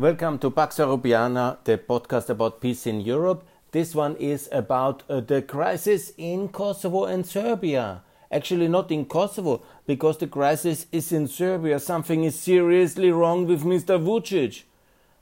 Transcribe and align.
Welcome 0.00 0.38
to 0.38 0.50
Pax 0.50 0.78
Europiana, 0.78 1.58
the 1.64 1.76
podcast 1.76 2.30
about 2.30 2.62
peace 2.62 2.86
in 2.86 3.02
Europe. 3.02 3.46
This 3.70 3.94
one 3.94 4.16
is 4.16 4.48
about 4.50 5.02
uh, 5.10 5.20
the 5.20 5.42
crisis 5.42 6.14
in 6.16 6.48
Kosovo 6.48 7.04
and 7.04 7.26
Serbia. 7.26 8.00
Actually, 8.32 8.68
not 8.68 8.90
in 8.90 9.04
Kosovo, 9.04 9.62
because 9.86 10.16
the 10.16 10.26
crisis 10.26 10.86
is 10.90 11.12
in 11.12 11.28
Serbia. 11.28 11.78
Something 11.78 12.24
is 12.24 12.40
seriously 12.40 13.12
wrong 13.12 13.46
with 13.46 13.62
Mr. 13.62 14.02
Vucic. 14.02 14.62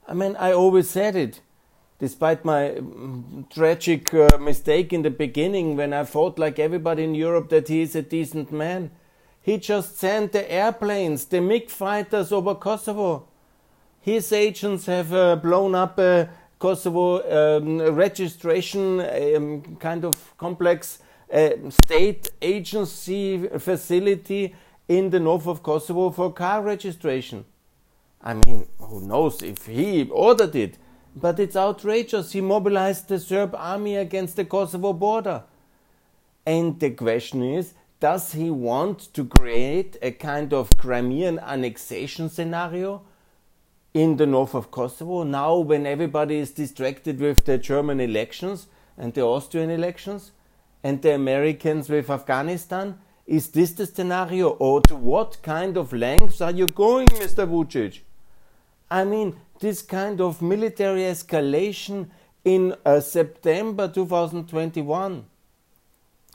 I 0.06 0.14
mean, 0.14 0.36
I 0.36 0.52
always 0.52 0.88
said 0.88 1.16
it, 1.16 1.40
despite 1.98 2.44
my 2.44 2.76
um, 2.76 3.48
tragic 3.50 4.14
uh, 4.14 4.38
mistake 4.38 4.92
in 4.92 5.02
the 5.02 5.10
beginning 5.10 5.76
when 5.76 5.92
I 5.92 6.04
thought, 6.04 6.38
like 6.38 6.60
everybody 6.60 7.02
in 7.02 7.16
Europe, 7.16 7.48
that 7.48 7.66
he 7.66 7.82
is 7.82 7.96
a 7.96 8.02
decent 8.02 8.52
man. 8.52 8.92
He 9.42 9.58
just 9.58 9.98
sent 9.98 10.30
the 10.30 10.48
airplanes, 10.48 11.24
the 11.24 11.40
MiG 11.40 11.68
fighters 11.68 12.30
over 12.30 12.54
Kosovo. 12.54 13.27
His 14.08 14.32
agents 14.32 14.86
have 14.86 15.12
uh, 15.12 15.36
blown 15.36 15.74
up 15.74 15.98
a 15.98 16.30
Kosovo 16.58 17.20
um, 17.28 17.78
registration 17.94 19.00
um, 19.00 19.76
kind 19.76 20.02
of 20.02 20.14
complex 20.38 21.00
uh, 21.30 21.50
state 21.68 22.30
agency 22.40 23.46
facility 23.58 24.54
in 24.88 25.10
the 25.10 25.20
north 25.20 25.46
of 25.46 25.62
Kosovo 25.62 26.10
for 26.10 26.32
car 26.32 26.62
registration. 26.62 27.44
I 28.22 28.32
mean, 28.32 28.66
who 28.78 29.02
knows 29.02 29.42
if 29.42 29.66
he 29.66 30.08
ordered 30.10 30.56
it, 30.56 30.78
but 31.14 31.38
it's 31.38 31.54
outrageous. 31.54 32.32
He 32.32 32.40
mobilized 32.40 33.08
the 33.08 33.18
Serb 33.18 33.54
army 33.54 33.96
against 33.96 34.36
the 34.36 34.46
Kosovo 34.46 34.94
border. 34.94 35.42
And 36.46 36.80
the 36.80 36.92
question 36.92 37.42
is 37.42 37.74
does 38.00 38.32
he 38.32 38.48
want 38.48 39.12
to 39.12 39.26
create 39.26 39.98
a 40.00 40.12
kind 40.12 40.54
of 40.54 40.70
Crimean 40.78 41.38
annexation 41.40 42.30
scenario 42.30 43.02
in 43.94 44.16
the 44.16 44.26
north 44.26 44.54
of 44.54 44.70
Kosovo 44.70 45.22
now 45.22 45.56
when 45.56 45.86
everybody 45.86 46.36
is 46.36 46.50
distracted 46.52 47.20
with 47.20 47.44
the 47.44 47.58
German 47.58 48.00
elections 48.00 48.66
and 48.96 49.14
the 49.14 49.22
Austrian 49.22 49.70
elections 49.70 50.32
and 50.82 51.00
the 51.02 51.14
Americans 51.14 51.88
with 51.88 52.10
Afghanistan? 52.10 52.98
Is 53.26 53.48
this 53.48 53.72
the 53.72 53.86
scenario 53.86 54.50
or 54.50 54.80
to 54.82 54.96
what 54.96 55.42
kind 55.42 55.76
of 55.76 55.92
lengths 55.92 56.40
are 56.40 56.50
you 56.50 56.66
going, 56.66 57.08
Mr. 57.08 57.46
Vucic? 57.46 58.00
I 58.90 59.04
mean, 59.04 59.36
this 59.60 59.82
kind 59.82 60.20
of 60.20 60.40
military 60.40 61.02
escalation 61.02 62.08
in 62.44 62.74
uh, 62.86 63.00
September 63.00 63.88
2021. 63.88 65.24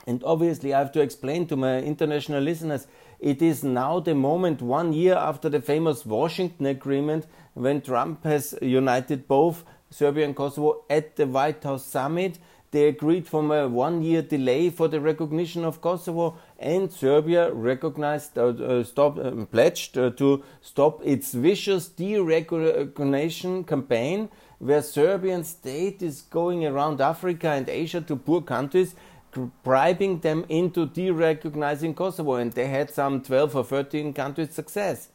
And 0.06 0.22
obviously, 0.24 0.74
I 0.74 0.80
have 0.80 0.92
to 0.92 1.00
explain 1.00 1.46
to 1.46 1.56
my 1.56 1.78
international 1.78 2.42
listeners 2.42 2.86
it 3.20 3.40
is 3.40 3.64
now 3.64 4.00
the 4.00 4.14
moment, 4.14 4.60
one 4.60 4.92
year 4.92 5.14
after 5.14 5.48
the 5.48 5.60
famous 5.60 6.04
Washington 6.04 6.66
Agreement, 6.66 7.26
when 7.54 7.80
Trump 7.80 8.24
has 8.24 8.54
united 8.60 9.26
both 9.26 9.64
Serbia 9.90 10.26
and 10.26 10.36
Kosovo 10.36 10.84
at 10.90 11.16
the 11.16 11.26
White 11.26 11.62
House 11.64 11.86
summit. 11.86 12.38
They 12.72 12.88
agreed 12.88 13.28
for 13.28 13.56
a 13.56 13.68
one 13.68 14.02
year 14.02 14.20
delay 14.20 14.68
for 14.68 14.88
the 14.88 15.00
recognition 15.00 15.64
of 15.64 15.80
Kosovo, 15.80 16.36
and 16.58 16.92
Serbia 16.92 17.52
recognized, 17.52 18.36
uh, 18.36 18.48
uh, 18.48 18.82
stop, 18.82 19.16
uh, 19.16 19.30
pledged 19.46 19.96
uh, 19.96 20.10
to 20.10 20.42
stop 20.60 21.00
its 21.04 21.32
vicious 21.32 21.88
deregulation 21.88 23.64
campaign, 23.64 24.28
where 24.58 24.82
Serbian 24.82 25.44
state 25.44 26.02
is 26.02 26.22
going 26.22 26.66
around 26.66 27.00
Africa 27.00 27.50
and 27.50 27.68
Asia 27.68 28.00
to 28.00 28.16
poor 28.16 28.42
countries 28.42 28.96
bribing 29.62 30.20
them 30.20 30.44
into 30.48 30.86
de-recognizing 30.86 31.94
Kosovo, 31.94 32.34
and 32.34 32.52
they 32.52 32.68
had 32.68 32.90
some 32.90 33.22
12 33.22 33.56
or 33.56 33.64
13 33.64 34.12
countries 34.12 34.52
success. 34.52 35.08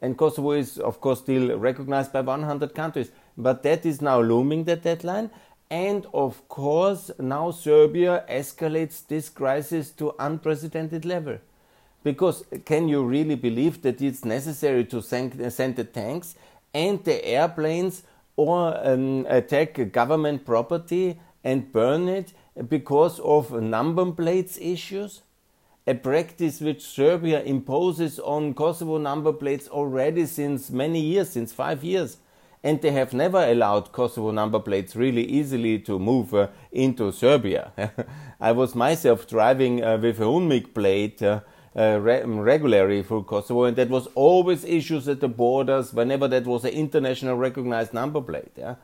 And 0.00 0.16
Kosovo 0.16 0.52
is, 0.52 0.78
of 0.78 1.00
course, 1.00 1.20
still 1.20 1.56
recognized 1.58 2.12
by 2.12 2.20
100 2.20 2.74
countries, 2.74 3.10
but 3.36 3.62
that 3.62 3.86
is 3.86 4.02
now 4.02 4.20
looming 4.20 4.64
the 4.64 4.76
deadline. 4.76 5.30
And 5.70 6.06
of 6.14 6.46
course, 6.48 7.10
now 7.18 7.50
Serbia 7.50 8.24
escalates 8.30 9.06
this 9.06 9.28
crisis 9.28 9.90
to 9.92 10.14
unprecedented 10.18 11.04
level. 11.04 11.38
Because 12.04 12.44
can 12.64 12.88
you 12.88 13.02
really 13.02 13.34
believe 13.34 13.82
that 13.82 14.00
it's 14.00 14.24
necessary 14.24 14.84
to 14.84 15.02
send, 15.02 15.32
the 15.32 15.88
tanks 15.92 16.36
and 16.72 17.02
the 17.02 17.24
airplanes 17.24 18.04
or 18.36 18.78
um, 18.86 19.26
attack 19.28 19.90
government 19.90 20.44
property 20.44 21.18
and 21.42 21.72
burn 21.72 22.06
it 22.06 22.32
because 22.68 23.20
of 23.20 23.50
number 23.52 24.10
plates 24.12 24.58
issues, 24.60 25.22
a 25.86 25.94
practice 25.94 26.60
which 26.60 26.82
Serbia 26.82 27.42
imposes 27.42 28.18
on 28.18 28.54
Kosovo 28.54 28.98
number 28.98 29.32
plates 29.32 29.68
already 29.68 30.26
since 30.26 30.70
many 30.70 31.00
years, 31.00 31.30
since 31.30 31.52
five 31.52 31.84
years. 31.84 32.18
And 32.64 32.82
they 32.82 32.90
have 32.90 33.12
never 33.12 33.38
allowed 33.38 33.92
Kosovo 33.92 34.32
number 34.32 34.58
plates 34.58 34.96
really 34.96 35.24
easily 35.24 35.78
to 35.80 36.00
move 36.00 36.34
uh, 36.34 36.48
into 36.72 37.12
Serbia. 37.12 37.70
I 38.40 38.50
was 38.50 38.74
myself 38.74 39.28
driving 39.28 39.84
uh, 39.84 39.98
with 39.98 40.18
a 40.18 40.24
UNMIK 40.24 40.74
plate 40.74 41.22
uh, 41.22 41.40
uh, 41.76 41.98
re- 42.00 42.24
regularly 42.24 43.04
through 43.04 43.24
Kosovo, 43.24 43.64
and 43.64 43.76
that 43.76 43.88
was 43.88 44.08
always 44.14 44.64
issues 44.64 45.06
at 45.06 45.20
the 45.20 45.28
borders 45.28 45.92
whenever 45.92 46.26
that 46.26 46.46
was 46.46 46.64
an 46.64 46.72
international 46.72 47.36
recognized 47.36 47.92
number 47.92 48.20
plate. 48.20 48.52
Yeah? 48.56 48.76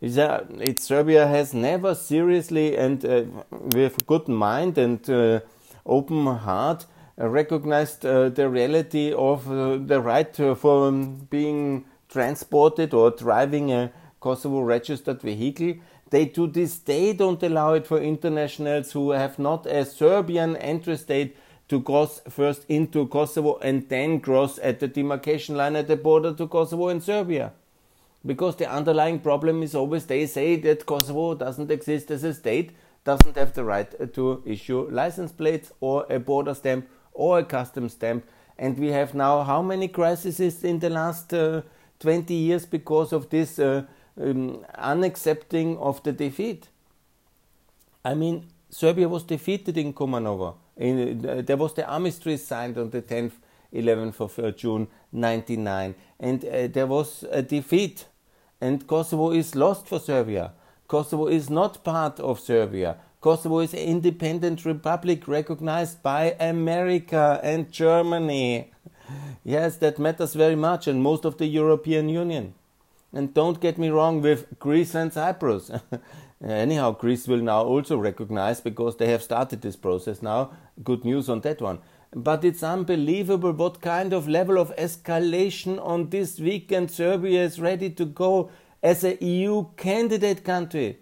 Uh, 0.00 0.44
it, 0.60 0.78
Serbia 0.78 1.26
has 1.26 1.52
never 1.52 1.92
seriously 1.92 2.76
and 2.76 3.04
uh, 3.04 3.24
with 3.50 4.06
good 4.06 4.28
mind 4.28 4.78
and 4.78 5.10
uh, 5.10 5.40
open 5.84 6.24
heart 6.24 6.86
recognized 7.16 8.06
uh, 8.06 8.28
the 8.28 8.48
reality 8.48 9.12
of 9.12 9.50
uh, 9.50 9.76
the 9.76 10.00
right 10.00 10.36
for 10.36 10.86
um, 10.86 11.26
being 11.30 11.84
transported 12.08 12.94
or 12.94 13.10
driving 13.10 13.72
a 13.72 13.90
Kosovo 14.20 14.60
registered 14.60 15.20
vehicle. 15.20 15.74
They 16.10 16.26
to 16.26 16.46
this 16.46 16.78
day 16.78 17.12
don't 17.12 17.42
allow 17.42 17.72
it 17.72 17.84
for 17.84 18.00
internationals 18.00 18.92
who 18.92 19.10
have 19.10 19.36
not 19.40 19.66
a 19.66 19.84
Serbian 19.84 20.56
entry 20.58 20.96
state 20.96 21.36
to 21.70 21.82
cross 21.82 22.20
first 22.28 22.64
into 22.68 23.08
Kosovo 23.08 23.58
and 23.58 23.88
then 23.88 24.20
cross 24.20 24.60
at 24.62 24.78
the 24.78 24.86
demarcation 24.86 25.56
line 25.56 25.74
at 25.74 25.88
the 25.88 25.96
border 25.96 26.32
to 26.34 26.46
Kosovo 26.46 26.86
and 26.86 27.02
Serbia 27.02 27.52
because 28.28 28.56
the 28.56 28.70
underlying 28.70 29.18
problem 29.18 29.62
is 29.62 29.74
always 29.74 30.04
they 30.04 30.26
say 30.26 30.56
that 30.56 30.84
Kosovo 30.84 31.34
doesn't 31.34 31.70
exist 31.70 32.10
as 32.10 32.24
a 32.24 32.34
state, 32.34 32.72
doesn't 33.02 33.36
have 33.36 33.54
the 33.54 33.64
right 33.64 33.90
to 34.14 34.42
issue 34.44 34.86
license 34.90 35.32
plates 35.32 35.72
or 35.80 36.04
a 36.10 36.18
border 36.20 36.54
stamp 36.54 36.86
or 37.12 37.38
a 37.38 37.44
custom 37.44 37.88
stamp. 37.88 38.28
And 38.58 38.78
we 38.78 38.88
have 38.88 39.14
now 39.14 39.44
how 39.44 39.62
many 39.62 39.88
crises 39.88 40.62
in 40.62 40.78
the 40.78 40.90
last 40.90 41.32
uh, 41.32 41.62
20 42.00 42.34
years 42.34 42.66
because 42.66 43.14
of 43.14 43.30
this 43.30 43.58
uh, 43.58 43.84
um, 44.20 44.62
unaccepting 44.78 45.78
of 45.78 46.02
the 46.02 46.12
defeat? 46.12 46.68
I 48.04 48.14
mean, 48.14 48.46
Serbia 48.68 49.08
was 49.08 49.22
defeated 49.22 49.78
in 49.78 49.94
Kumanovo. 49.94 50.56
In, 50.76 51.24
uh, 51.24 51.42
there 51.42 51.56
was 51.56 51.72
the 51.72 51.88
armistice 51.88 52.46
signed 52.46 52.76
on 52.76 52.90
the 52.90 53.00
10th 53.00 53.32
11th 53.72 54.20
of 54.20 54.38
uh, 54.38 54.50
June 54.50 54.88
99. 55.12 55.94
And 56.20 56.44
uh, 56.44 56.66
there 56.68 56.86
was 56.86 57.24
a 57.30 57.42
defeat, 57.42 58.06
and 58.60 58.86
Kosovo 58.86 59.30
is 59.30 59.54
lost 59.54 59.86
for 59.86 59.98
Serbia. 59.98 60.52
Kosovo 60.86 61.26
is 61.26 61.50
not 61.50 61.84
part 61.84 62.18
of 62.20 62.40
Serbia. 62.40 62.96
Kosovo 63.20 63.60
is 63.60 63.74
an 63.74 63.80
independent 63.80 64.64
republic 64.64 65.26
recognized 65.28 66.02
by 66.02 66.36
America 66.38 67.40
and 67.42 67.70
Germany. 67.70 68.70
Yes, 69.44 69.76
that 69.78 69.98
matters 69.98 70.34
very 70.34 70.56
much, 70.56 70.86
and 70.86 71.02
most 71.02 71.24
of 71.24 71.38
the 71.38 71.46
European 71.46 72.08
Union. 72.08 72.54
And 73.12 73.32
don't 73.32 73.60
get 73.60 73.78
me 73.78 73.88
wrong 73.88 74.20
with 74.20 74.58
Greece 74.58 74.94
and 74.94 75.12
Cyprus. 75.12 75.70
Anyhow, 76.44 76.92
Greece 76.92 77.26
will 77.26 77.40
now 77.40 77.62
also 77.62 77.96
recognize 77.96 78.60
because 78.60 78.96
they 78.96 79.08
have 79.10 79.22
started 79.22 79.62
this 79.62 79.76
process 79.76 80.22
now. 80.22 80.52
Good 80.84 81.04
news 81.04 81.28
on 81.28 81.40
that 81.40 81.60
one. 81.60 81.80
But 82.14 82.44
it's 82.44 82.62
unbelievable 82.62 83.52
what 83.52 83.80
kind 83.80 84.12
of 84.12 84.28
level 84.28 84.58
of 84.58 84.74
escalation 84.76 85.78
on 85.84 86.08
this 86.08 86.40
weekend 86.40 86.90
Serbia 86.90 87.44
is 87.44 87.60
ready 87.60 87.90
to 87.90 88.04
go 88.06 88.50
as 88.82 89.04
a 89.04 89.22
EU 89.22 89.66
candidate 89.76 90.42
country. 90.44 90.98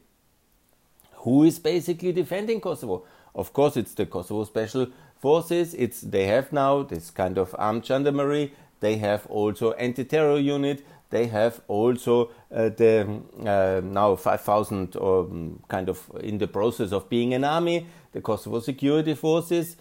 Who 1.19 1.45
is 1.45 1.59
basically 1.59 2.13
defending 2.13 2.61
Kosovo? 2.61 3.05
Of 3.35 3.53
course, 3.53 3.77
it's 3.77 3.95
the 3.95 4.07
Kosovo 4.07 4.45
Special 4.45 4.89
Forces. 5.19 5.75
It's 5.75 6.01
they 6.01 6.27
have 6.27 6.53
now 6.53 6.83
this 6.83 7.11
kind 7.11 7.39
of 7.39 7.55
armed 7.59 7.85
gendarmerie. 7.85 8.53
They 8.81 8.97
have 8.97 9.27
also 9.27 9.73
anti-terror 9.73 10.39
unit. 10.39 10.85
They 11.11 11.27
have 11.27 11.61
also 11.69 12.31
uh, 12.53 12.71
the 12.71 13.21
uh, 13.45 13.81
now 13.85 14.17
5,000 14.17 14.97
or 14.97 15.25
um, 15.25 15.63
kind 15.69 15.89
of 15.89 16.11
in 16.21 16.39
the 16.39 16.49
process 16.49 16.93
of 16.93 17.09
being 17.09 17.33
an 17.33 17.45
army. 17.45 17.87
The 18.13 18.21
Kosovo 18.21 18.61
Security 18.61 19.15
Forces 19.15 19.77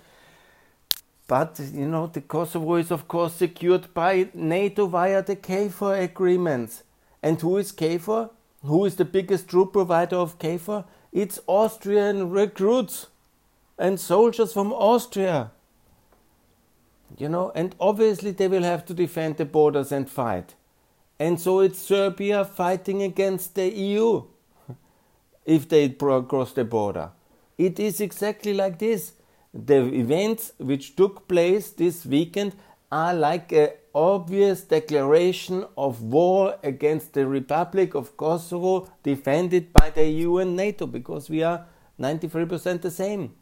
but, 1.27 1.59
you 1.73 1.87
know, 1.87 2.07
the 2.07 2.21
Kosovo 2.21 2.75
is, 2.75 2.91
of 2.91 3.07
course, 3.07 3.33
secured 3.33 3.93
by 3.93 4.29
NATO 4.33 4.85
via 4.85 5.23
the 5.23 5.35
KFOR 5.35 6.01
agreements. 6.03 6.83
And 7.23 7.41
who 7.41 7.57
is 7.57 7.71
KFOR? 7.71 8.29
Who 8.63 8.85
is 8.85 8.95
the 8.95 9.05
biggest 9.05 9.47
troop 9.47 9.73
provider 9.73 10.17
of 10.17 10.37
KFOR? 10.37 10.85
It's 11.11 11.39
Austrian 11.47 12.29
recruits 12.29 13.07
and 13.77 13.99
soldiers 13.99 14.53
from 14.53 14.71
Austria. 14.73 15.51
You 17.17 17.29
know, 17.29 17.51
and 17.55 17.75
obviously 17.79 18.31
they 18.31 18.47
will 18.47 18.63
have 18.63 18.85
to 18.85 18.93
defend 18.93 19.37
the 19.37 19.45
borders 19.45 19.91
and 19.91 20.09
fight. 20.09 20.55
And 21.19 21.39
so 21.39 21.61
it's 21.61 21.79
Serbia 21.79 22.43
fighting 22.43 23.01
against 23.01 23.55
the 23.55 23.69
EU 23.69 24.23
if 25.45 25.69
they 25.69 25.89
cross 25.89 26.51
the 26.51 26.65
border. 26.65 27.11
It 27.57 27.79
is 27.79 28.01
exactly 28.01 28.53
like 28.53 28.79
this. 28.79 29.13
The 29.55 29.85
events 29.93 30.51
which 30.57 30.97
took 30.97 31.29
place 31.29 31.69
this 31.69 32.05
weekend 32.05 32.55
are 32.91 33.13
like 33.13 33.53
an 33.53 33.69
obvious 33.93 34.61
declaration 34.63 35.65
of 35.77 36.01
war 36.01 36.57
against 36.61 37.13
the 37.13 37.25
Republic 37.25 37.95
of 37.95 38.17
Kosovo 38.17 38.91
defended 39.01 39.71
by 39.71 39.91
the 39.91 40.05
EU 40.05 40.39
and 40.39 40.57
NATO 40.57 40.85
because 40.85 41.29
we 41.29 41.41
are 41.41 41.65
93% 41.99 42.81
the 42.81 42.91
same. 42.91 43.33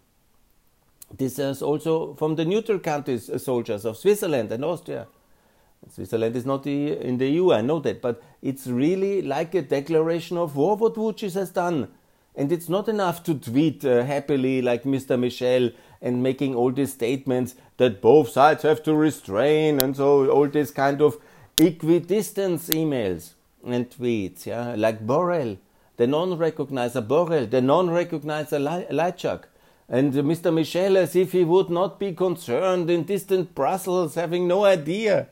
This 1.11 1.39
is 1.39 1.63
also 1.63 2.13
from 2.13 2.35
the 2.35 2.45
neutral 2.45 2.79
countries, 2.79 3.29
uh, 3.29 3.39
soldiers 3.39 3.83
of 3.83 3.97
Switzerland 3.97 4.51
and 4.51 4.63
Austria. 4.63 5.07
Switzerland 5.89 6.35
is 6.35 6.45
not 6.45 6.65
in 6.65 7.17
the 7.17 7.29
EU, 7.29 7.51
I 7.51 7.61
know 7.61 7.79
that, 7.79 8.01
but 8.01 8.21
it's 8.41 8.67
really 8.67 9.21
like 9.21 9.53
a 9.53 9.61
declaration 9.61 10.37
of 10.37 10.55
war 10.55 10.77
what 10.77 10.95
Vucic 10.95 11.33
has 11.33 11.49
done. 11.49 11.89
And 12.35 12.51
it's 12.51 12.69
not 12.69 12.87
enough 12.87 13.23
to 13.23 13.35
tweet 13.35 13.85
uh, 13.85 14.03
happily 14.03 14.61
like 14.61 14.83
Mr. 14.83 15.19
Michel 15.19 15.71
and 16.03 16.21
making 16.21 16.53
all 16.53 16.71
these 16.71 16.93
statements 16.93 17.55
that 17.77 18.01
both 18.01 18.29
sides 18.29 18.61
have 18.63 18.83
to 18.83 18.93
restrain 18.93 19.81
and 19.81 19.95
so 19.95 20.29
all 20.29 20.47
these 20.47 20.69
kind 20.69 21.01
of 21.01 21.17
equidistance 21.57 22.69
emails 22.69 23.31
and 23.65 23.89
tweets, 23.89 24.45
yeah, 24.45 24.75
like 24.77 25.07
Borrell, 25.07 25.57
the 25.97 26.05
non-recognizer 26.05 27.07
Borrell, 27.07 27.49
the 27.49 27.61
non-recognizer 27.61 28.59
Lajčák. 28.91 29.45
And 29.87 30.13
Mr. 30.13 30.53
Michel, 30.53 30.97
as 30.97 31.15
if 31.15 31.31
he 31.31 31.43
would 31.43 31.69
not 31.69 31.99
be 31.99 32.13
concerned 32.13 32.89
in 32.89 33.03
distant 33.03 33.53
Brussels, 33.55 34.15
having 34.15 34.47
no 34.47 34.65
idea. 34.65 35.27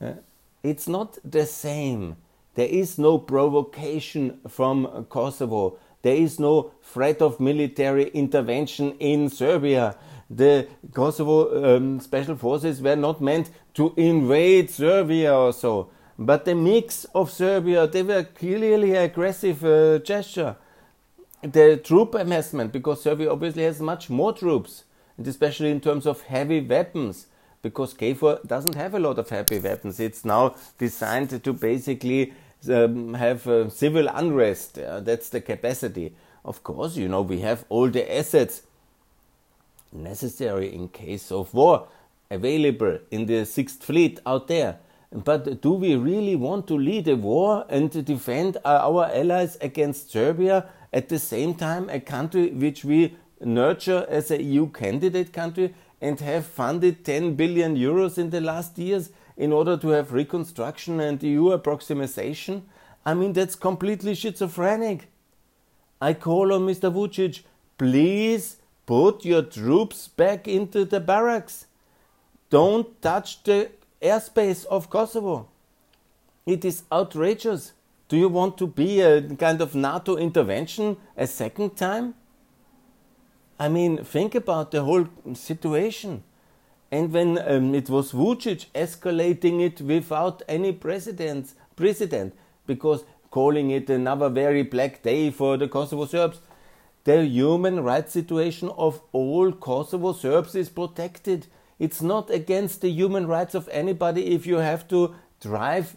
Uh, 0.00 0.14
it's 0.62 0.88
not 0.88 1.18
the 1.24 1.46
same. 1.46 2.16
There 2.54 2.68
is 2.68 2.98
no 2.98 3.18
provocation 3.18 4.40
from 4.48 5.06
Kosovo. 5.08 5.78
There 6.04 6.14
is 6.14 6.38
no 6.38 6.70
threat 6.82 7.20
of 7.20 7.40
military 7.40 8.10
intervention 8.10 8.92
in 9.00 9.28
Serbia. 9.28 9.96
The 10.30 10.68
Kosovo 10.92 11.76
um, 11.76 11.98
special 11.98 12.36
forces 12.36 12.80
were 12.80 12.94
not 12.94 13.20
meant 13.20 13.50
to 13.74 13.92
invade 13.96 14.70
Serbia 14.70 15.34
or 15.34 15.52
so. 15.52 15.88
But 16.18 16.44
the 16.44 16.52
MiGs 16.52 17.06
of 17.14 17.30
Serbia, 17.30 17.88
they 17.88 18.02
were 18.02 18.22
clearly 18.22 18.94
aggressive 18.94 19.64
uh, 19.64 19.98
gesture 19.98 20.56
the 21.52 21.76
troop 21.76 22.14
amassment, 22.14 22.72
because 22.72 23.02
Serbia 23.02 23.30
obviously 23.30 23.64
has 23.64 23.80
much 23.80 24.08
more 24.08 24.32
troops, 24.32 24.84
and 25.16 25.26
especially 25.26 25.70
in 25.70 25.80
terms 25.80 26.06
of 26.06 26.22
heavy 26.22 26.60
weapons, 26.60 27.26
because 27.62 27.94
KFOR 27.94 28.46
doesn't 28.46 28.74
have 28.74 28.94
a 28.94 28.98
lot 28.98 29.18
of 29.18 29.28
heavy 29.28 29.58
weapons. 29.58 30.00
It's 30.00 30.24
now 30.24 30.54
designed 30.78 31.42
to 31.42 31.52
basically 31.52 32.32
um, 32.68 33.14
have 33.14 33.46
uh, 33.46 33.68
civil 33.68 34.08
unrest. 34.08 34.78
Uh, 34.78 35.00
that's 35.00 35.28
the 35.28 35.40
capacity. 35.40 36.14
Of 36.44 36.62
course, 36.62 36.96
you 36.96 37.08
know, 37.08 37.22
we 37.22 37.40
have 37.40 37.64
all 37.68 37.88
the 37.88 38.04
assets 38.16 38.62
necessary 39.92 40.74
in 40.74 40.88
case 40.88 41.30
of 41.30 41.54
war 41.54 41.88
available 42.30 42.98
in 43.10 43.26
the 43.26 43.44
Sixth 43.44 43.82
Fleet 43.82 44.20
out 44.26 44.48
there. 44.48 44.78
But 45.12 45.60
do 45.60 45.72
we 45.72 45.94
really 45.94 46.34
want 46.34 46.66
to 46.66 46.74
lead 46.76 47.06
a 47.06 47.14
war 47.14 47.64
and 47.68 48.04
defend 48.04 48.58
our 48.64 49.06
allies 49.06 49.56
against 49.60 50.10
Serbia 50.10 50.66
at 50.92 51.08
the 51.08 51.20
same 51.20 51.54
time 51.54 51.88
a 51.88 52.00
country 52.00 52.50
which 52.50 52.84
we 52.84 53.16
nurture 53.40 54.06
as 54.08 54.30
a 54.30 54.42
EU 54.42 54.68
candidate 54.70 55.32
country 55.32 55.74
and 56.00 56.18
have 56.20 56.46
funded 56.46 57.04
10 57.04 57.34
billion 57.34 57.76
euros 57.76 58.18
in 58.18 58.30
the 58.30 58.40
last 58.40 58.76
years 58.76 59.10
in 59.36 59.52
order 59.52 59.76
to 59.76 59.88
have 59.88 60.12
reconstruction 60.12 61.00
and 61.00 61.22
EU 61.22 61.50
approximation? 61.50 62.64
I 63.04 63.14
mean, 63.14 63.32
that's 63.32 63.54
completely 63.54 64.14
schizophrenic. 64.14 65.08
I 66.00 66.14
call 66.14 66.52
on 66.52 66.66
Mr. 66.66 66.92
Vucic, 66.92 67.42
please 67.78 68.56
put 68.86 69.24
your 69.24 69.42
troops 69.42 70.08
back 70.08 70.46
into 70.46 70.84
the 70.84 71.00
barracks. 71.00 71.66
Don't 72.50 73.00
touch 73.02 73.42
the 73.42 73.70
airspace 74.00 74.64
of 74.66 74.90
Kosovo. 74.90 75.48
It 76.46 76.64
is 76.64 76.82
outrageous. 76.92 77.72
Do 78.08 78.16
you 78.16 78.28
want 78.28 78.58
to 78.58 78.66
be 78.66 79.00
a 79.00 79.22
kind 79.22 79.60
of 79.60 79.74
NATO 79.74 80.16
intervention 80.16 80.98
a 81.16 81.26
second 81.26 81.76
time? 81.76 82.14
I 83.58 83.68
mean, 83.68 84.04
think 84.04 84.34
about 84.34 84.70
the 84.70 84.82
whole 84.82 85.06
situation. 85.32 86.22
And 86.90 87.12
when 87.12 87.38
um, 87.38 87.74
it 87.74 87.88
was 87.88 88.12
Vucic 88.12 88.66
escalating 88.74 89.60
it 89.60 89.80
without 89.80 90.42
any 90.48 90.72
precedent, 90.72 91.52
precedent, 91.76 92.34
because 92.66 93.04
calling 93.30 93.70
it 93.70 93.90
another 93.90 94.28
very 94.28 94.62
black 94.62 95.02
day 95.02 95.30
for 95.30 95.56
the 95.56 95.66
Kosovo 95.66 96.06
Serbs, 96.06 96.40
the 97.02 97.24
human 97.24 97.82
rights 97.82 98.12
situation 98.12 98.70
of 98.76 99.00
all 99.12 99.52
Kosovo 99.52 100.12
Serbs 100.12 100.54
is 100.54 100.68
protected. 100.68 101.48
It's 101.78 102.00
not 102.00 102.30
against 102.30 102.80
the 102.80 102.90
human 102.90 103.26
rights 103.26 103.54
of 103.54 103.68
anybody 103.72 104.26
if 104.34 104.46
you 104.46 104.56
have 104.56 104.86
to 104.88 105.14
drive 105.40 105.96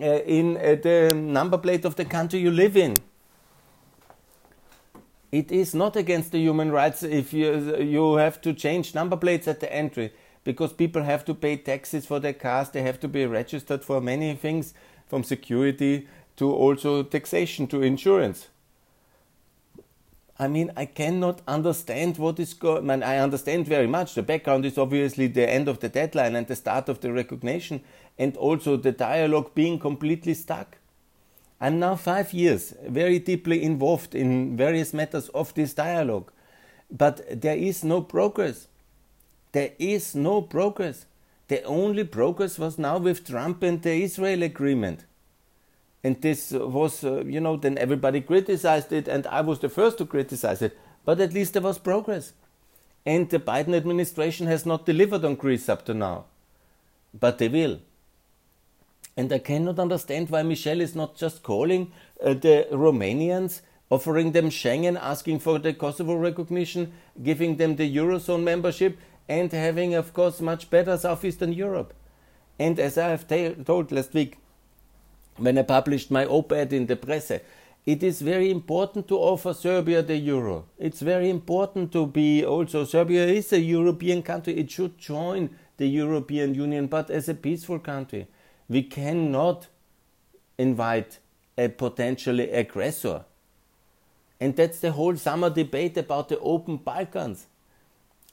uh, 0.00 0.04
in 0.04 0.56
uh, 0.56 0.76
the 0.82 1.12
number 1.14 1.58
plate 1.58 1.84
of 1.84 1.96
the 1.96 2.04
country 2.04 2.38
you 2.38 2.50
live 2.50 2.76
in. 2.76 2.94
It 5.32 5.50
is 5.50 5.74
not 5.74 5.96
against 5.96 6.32
the 6.32 6.38
human 6.38 6.70
rights 6.70 7.02
if 7.02 7.32
you, 7.32 7.76
you 7.82 8.14
have 8.14 8.40
to 8.42 8.54
change 8.54 8.94
number 8.94 9.16
plates 9.16 9.48
at 9.48 9.60
the 9.60 9.72
entry 9.74 10.12
because 10.46 10.72
people 10.72 11.02
have 11.02 11.24
to 11.24 11.34
pay 11.34 11.56
taxes 11.56 12.06
for 12.06 12.20
their 12.20 12.32
cars, 12.32 12.70
they 12.70 12.82
have 12.82 13.00
to 13.00 13.08
be 13.08 13.26
registered 13.26 13.84
for 13.84 14.00
many 14.00 14.32
things 14.36 14.74
from 15.08 15.24
security 15.24 16.06
to 16.36 16.50
also 16.52 17.02
taxation 17.02 17.66
to 17.66 17.82
insurance. 17.82 18.46
I 20.38 20.46
mean, 20.46 20.70
I 20.76 20.84
cannot 20.84 21.42
understand 21.48 22.18
what 22.18 22.38
is 22.38 22.54
going. 22.54 22.90
I, 22.90 23.16
I 23.16 23.18
understand 23.18 23.66
very 23.66 23.88
much. 23.88 24.14
The 24.14 24.22
background 24.22 24.64
is 24.64 24.78
obviously 24.78 25.26
the 25.26 25.50
end 25.50 25.66
of 25.66 25.80
the 25.80 25.88
deadline 25.88 26.36
and 26.36 26.46
the 26.46 26.54
start 26.54 26.88
of 26.88 27.00
the 27.00 27.12
recognition, 27.12 27.80
and 28.16 28.36
also 28.36 28.76
the 28.76 28.92
dialogue 28.92 29.52
being 29.54 29.80
completely 29.80 30.34
stuck. 30.34 30.78
I'm 31.60 31.80
now 31.80 31.96
five 31.96 32.32
years 32.32 32.72
very 32.86 33.18
deeply 33.18 33.64
involved 33.64 34.14
in 34.14 34.56
various 34.56 34.94
matters 34.94 35.28
of 35.30 35.54
this 35.54 35.74
dialogue, 35.74 36.30
but 36.88 37.40
there 37.42 37.56
is 37.56 37.82
no 37.82 38.00
progress. 38.00 38.68
There 39.56 39.72
is 39.78 40.14
no 40.14 40.42
progress. 40.42 41.06
The 41.48 41.62
only 41.62 42.04
progress 42.04 42.58
was 42.58 42.76
now 42.76 42.98
with 42.98 43.26
Trump 43.26 43.62
and 43.62 43.80
the 43.80 43.94
Israel 44.02 44.42
agreement. 44.42 45.06
And 46.04 46.20
this 46.20 46.52
was, 46.52 47.02
uh, 47.02 47.24
you 47.24 47.40
know, 47.40 47.56
then 47.56 47.78
everybody 47.78 48.20
criticized 48.20 48.92
it, 48.92 49.08
and 49.08 49.26
I 49.28 49.40
was 49.40 49.60
the 49.60 49.70
first 49.70 49.96
to 49.96 50.04
criticize 50.04 50.60
it. 50.60 50.76
But 51.06 51.22
at 51.22 51.32
least 51.32 51.54
there 51.54 51.62
was 51.62 51.78
progress. 51.78 52.34
And 53.06 53.30
the 53.30 53.38
Biden 53.38 53.74
administration 53.74 54.46
has 54.46 54.66
not 54.66 54.84
delivered 54.84 55.24
on 55.24 55.36
Greece 55.36 55.70
up 55.70 55.86
to 55.86 55.94
now. 55.94 56.26
But 57.18 57.38
they 57.38 57.48
will. 57.48 57.80
And 59.16 59.32
I 59.32 59.38
cannot 59.38 59.78
understand 59.78 60.28
why 60.28 60.42
Michel 60.42 60.82
is 60.82 60.94
not 60.94 61.16
just 61.16 61.42
calling 61.42 61.92
uh, 62.22 62.34
the 62.34 62.68
Romanians, 62.70 63.62
offering 63.88 64.32
them 64.32 64.50
Schengen, 64.50 65.00
asking 65.00 65.38
for 65.38 65.58
the 65.58 65.72
Kosovo 65.72 66.14
recognition, 66.16 66.92
giving 67.22 67.56
them 67.56 67.76
the 67.76 67.96
Eurozone 67.96 68.42
membership, 68.42 68.98
and 69.28 69.52
having, 69.52 69.94
of 69.94 70.12
course, 70.12 70.40
much 70.40 70.70
better 70.70 70.96
Southeastern 70.96 71.52
Europe. 71.52 71.94
And 72.58 72.78
as 72.78 72.96
I 72.96 73.08
have 73.08 73.26
told 73.64 73.92
last 73.92 74.14
week, 74.14 74.38
when 75.36 75.58
I 75.58 75.62
published 75.62 76.10
my 76.10 76.24
op 76.24 76.52
ed 76.52 76.72
in 76.72 76.86
the 76.86 76.96
Presse, 76.96 77.40
it 77.84 78.02
is 78.02 78.20
very 78.20 78.50
important 78.50 79.06
to 79.08 79.16
offer 79.18 79.54
Serbia 79.54 80.02
the 80.02 80.16
euro. 80.16 80.64
It's 80.78 81.00
very 81.00 81.30
important 81.30 81.92
to 81.92 82.06
be 82.06 82.44
also, 82.44 82.84
Serbia 82.84 83.26
is 83.26 83.52
a 83.52 83.60
European 83.60 84.22
country. 84.22 84.56
It 84.58 84.70
should 84.70 84.98
join 84.98 85.50
the 85.76 85.86
European 85.86 86.54
Union, 86.54 86.86
but 86.86 87.10
as 87.10 87.28
a 87.28 87.34
peaceful 87.34 87.78
country. 87.78 88.26
We 88.68 88.82
cannot 88.82 89.68
invite 90.58 91.18
a 91.56 91.68
potentially 91.68 92.50
aggressor. 92.50 93.24
And 94.40 94.56
that's 94.56 94.80
the 94.80 94.92
whole 94.92 95.16
summer 95.16 95.50
debate 95.50 95.96
about 95.96 96.28
the 96.28 96.38
open 96.40 96.78
Balkans. 96.78 97.46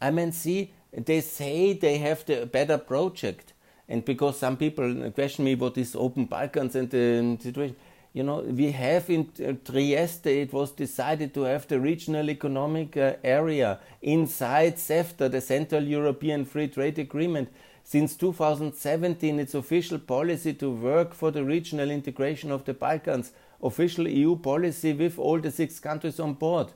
I 0.01 0.11
mean, 0.11 0.31
see, 0.31 0.73
they 0.95 1.21
say 1.21 1.73
they 1.73 1.97
have 1.97 2.25
the 2.25 2.45
better 2.45 2.77
project. 2.77 3.53
And 3.87 4.05
because 4.05 4.37
some 4.37 4.57
people 4.57 5.11
question 5.11 5.45
me 5.45 5.55
what 5.55 5.77
is 5.77 5.95
open 5.95 6.25
Balkans 6.25 6.75
and 6.75 6.89
the 6.89 7.37
situation, 7.41 7.75
you 8.13 8.21
know, 8.21 8.41
we 8.41 8.71
have 8.71 9.09
in 9.09 9.31
Trieste, 9.65 10.27
it 10.27 10.53
was 10.53 10.71
decided 10.71 11.33
to 11.33 11.41
have 11.41 11.67
the 11.67 11.79
regional 11.79 12.29
economic 12.29 12.95
uh, 12.95 13.13
area 13.23 13.79
inside 14.03 14.75
CEFTA, 14.75 15.31
the 15.31 15.41
Central 15.41 15.83
European 15.83 16.45
Free 16.45 16.67
Trade 16.67 16.99
Agreement. 16.99 17.49
Since 17.83 18.15
2017, 18.17 19.39
it's 19.39 19.55
official 19.55 19.97
policy 19.97 20.53
to 20.53 20.69
work 20.69 21.15
for 21.15 21.31
the 21.31 21.43
regional 21.43 21.89
integration 21.89 22.51
of 22.51 22.65
the 22.65 22.75
Balkans, 22.75 23.31
official 23.63 24.07
EU 24.07 24.35
policy 24.35 24.93
with 24.93 25.17
all 25.17 25.39
the 25.39 25.51
six 25.51 25.79
countries 25.79 26.19
on 26.19 26.33
board. 26.33 26.67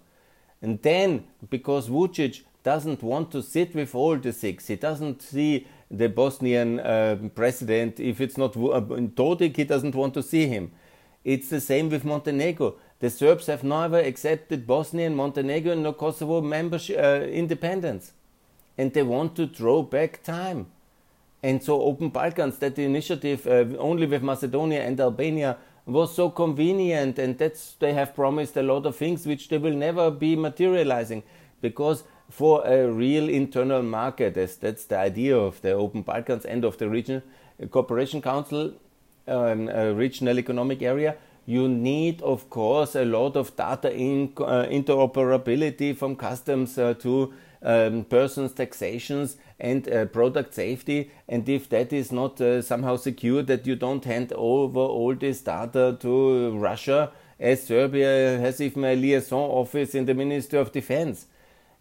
And 0.61 0.81
then, 0.81 1.25
because 1.51 1.87
Vucic 1.87 2.41
doesn't 2.63 3.01
want 3.01 3.31
to 3.31 3.41
sit 3.41 3.73
with 3.75 3.95
all 3.95 4.17
the 4.17 4.33
six, 4.33 4.67
he 4.67 4.75
doesn't 4.75 5.21
see 5.21 5.67
the 5.89 6.09
Bosnian 6.09 6.79
uh, 6.79 7.17
president, 7.33 7.99
if 7.99 8.19
it's 8.19 8.37
not 8.37 8.57
uh, 8.57 8.81
Dodik, 8.81 9.55
he 9.55 9.63
doesn't 9.63 9.95
want 9.95 10.13
to 10.15 10.23
see 10.23 10.47
him. 10.47 10.71
It's 11.23 11.49
the 11.49 11.61
same 11.61 11.89
with 11.89 12.03
Montenegro. 12.03 12.75
The 12.99 13.09
Serbs 13.09 13.47
have 13.47 13.63
never 13.63 13.99
accepted 13.99 14.65
Bosnia 14.67 15.07
and 15.07 15.15
Montenegro 15.15 15.71
and 15.71 15.97
Kosovo 15.97 16.41
membership, 16.41 16.97
uh, 16.97 17.25
independence. 17.25 18.13
And 18.77 18.93
they 18.93 19.03
want 19.03 19.35
to 19.35 19.45
draw 19.45 19.81
back 19.81 20.23
time. 20.23 20.67
And 21.43 21.63
so 21.63 21.81
Open 21.81 22.09
Balkans, 22.09 22.57
that 22.59 22.77
initiative 22.79 23.45
uh, 23.47 23.77
only 23.77 24.07
with 24.07 24.23
Macedonia 24.23 24.81
and 24.81 24.99
Albania 24.99 25.57
was 25.85 26.13
so 26.13 26.29
convenient 26.29 27.17
and 27.17 27.37
that's 27.37 27.75
they 27.79 27.93
have 27.93 28.13
promised 28.13 28.57
a 28.57 28.63
lot 28.63 28.85
of 28.85 28.95
things 28.95 29.25
which 29.25 29.47
they 29.47 29.57
will 29.57 29.73
never 29.73 30.11
be 30.11 30.35
materializing 30.35 31.23
because 31.61 32.03
for 32.29 32.65
a 32.65 32.87
real 32.91 33.29
internal 33.29 33.81
market 33.81 34.37
as 34.37 34.57
that's 34.57 34.85
the 34.85 34.97
idea 34.97 35.37
of 35.37 35.61
the 35.61 35.71
open 35.71 36.01
balkans 36.01 36.45
and 36.45 36.65
of 36.65 36.77
the 36.77 36.89
regional 36.89 37.21
cooperation 37.71 38.21
council 38.21 38.73
um, 39.27 39.67
regional 39.95 40.37
economic 40.37 40.81
area 40.81 41.15
you 41.45 41.69
need 41.69 42.21
of 42.21 42.49
course 42.49 42.95
a 42.95 43.05
lot 43.05 43.35
of 43.37 43.55
data 43.55 43.93
in, 43.93 44.33
uh, 44.37 44.65
interoperability 44.69 45.95
from 45.95 46.15
customs 46.15 46.77
uh, 46.77 46.93
to 46.95 47.33
um, 47.63 48.03
persons 48.03 48.51
taxations 48.53 49.37
and 49.59 49.89
uh, 49.89 50.05
product 50.05 50.53
safety. 50.53 51.11
And 51.27 51.47
if 51.49 51.69
that 51.69 51.91
is 51.93 52.11
not 52.11 52.39
uh, 52.39 52.61
somehow 52.61 52.97
secure, 52.97 53.43
that 53.43 53.65
you 53.65 53.75
don't 53.75 54.03
hand 54.03 54.33
over 54.33 54.79
all 54.79 55.15
this 55.15 55.41
data 55.41 55.97
to 55.99 56.57
Russia, 56.57 57.11
as 57.39 57.65
Serbia 57.65 58.39
has 58.39 58.61
even 58.61 58.83
a 58.83 58.95
liaison 58.95 59.39
office 59.39 59.95
in 59.95 60.05
the 60.05 60.13
Ministry 60.13 60.59
of 60.59 60.71
Defense. 60.71 61.27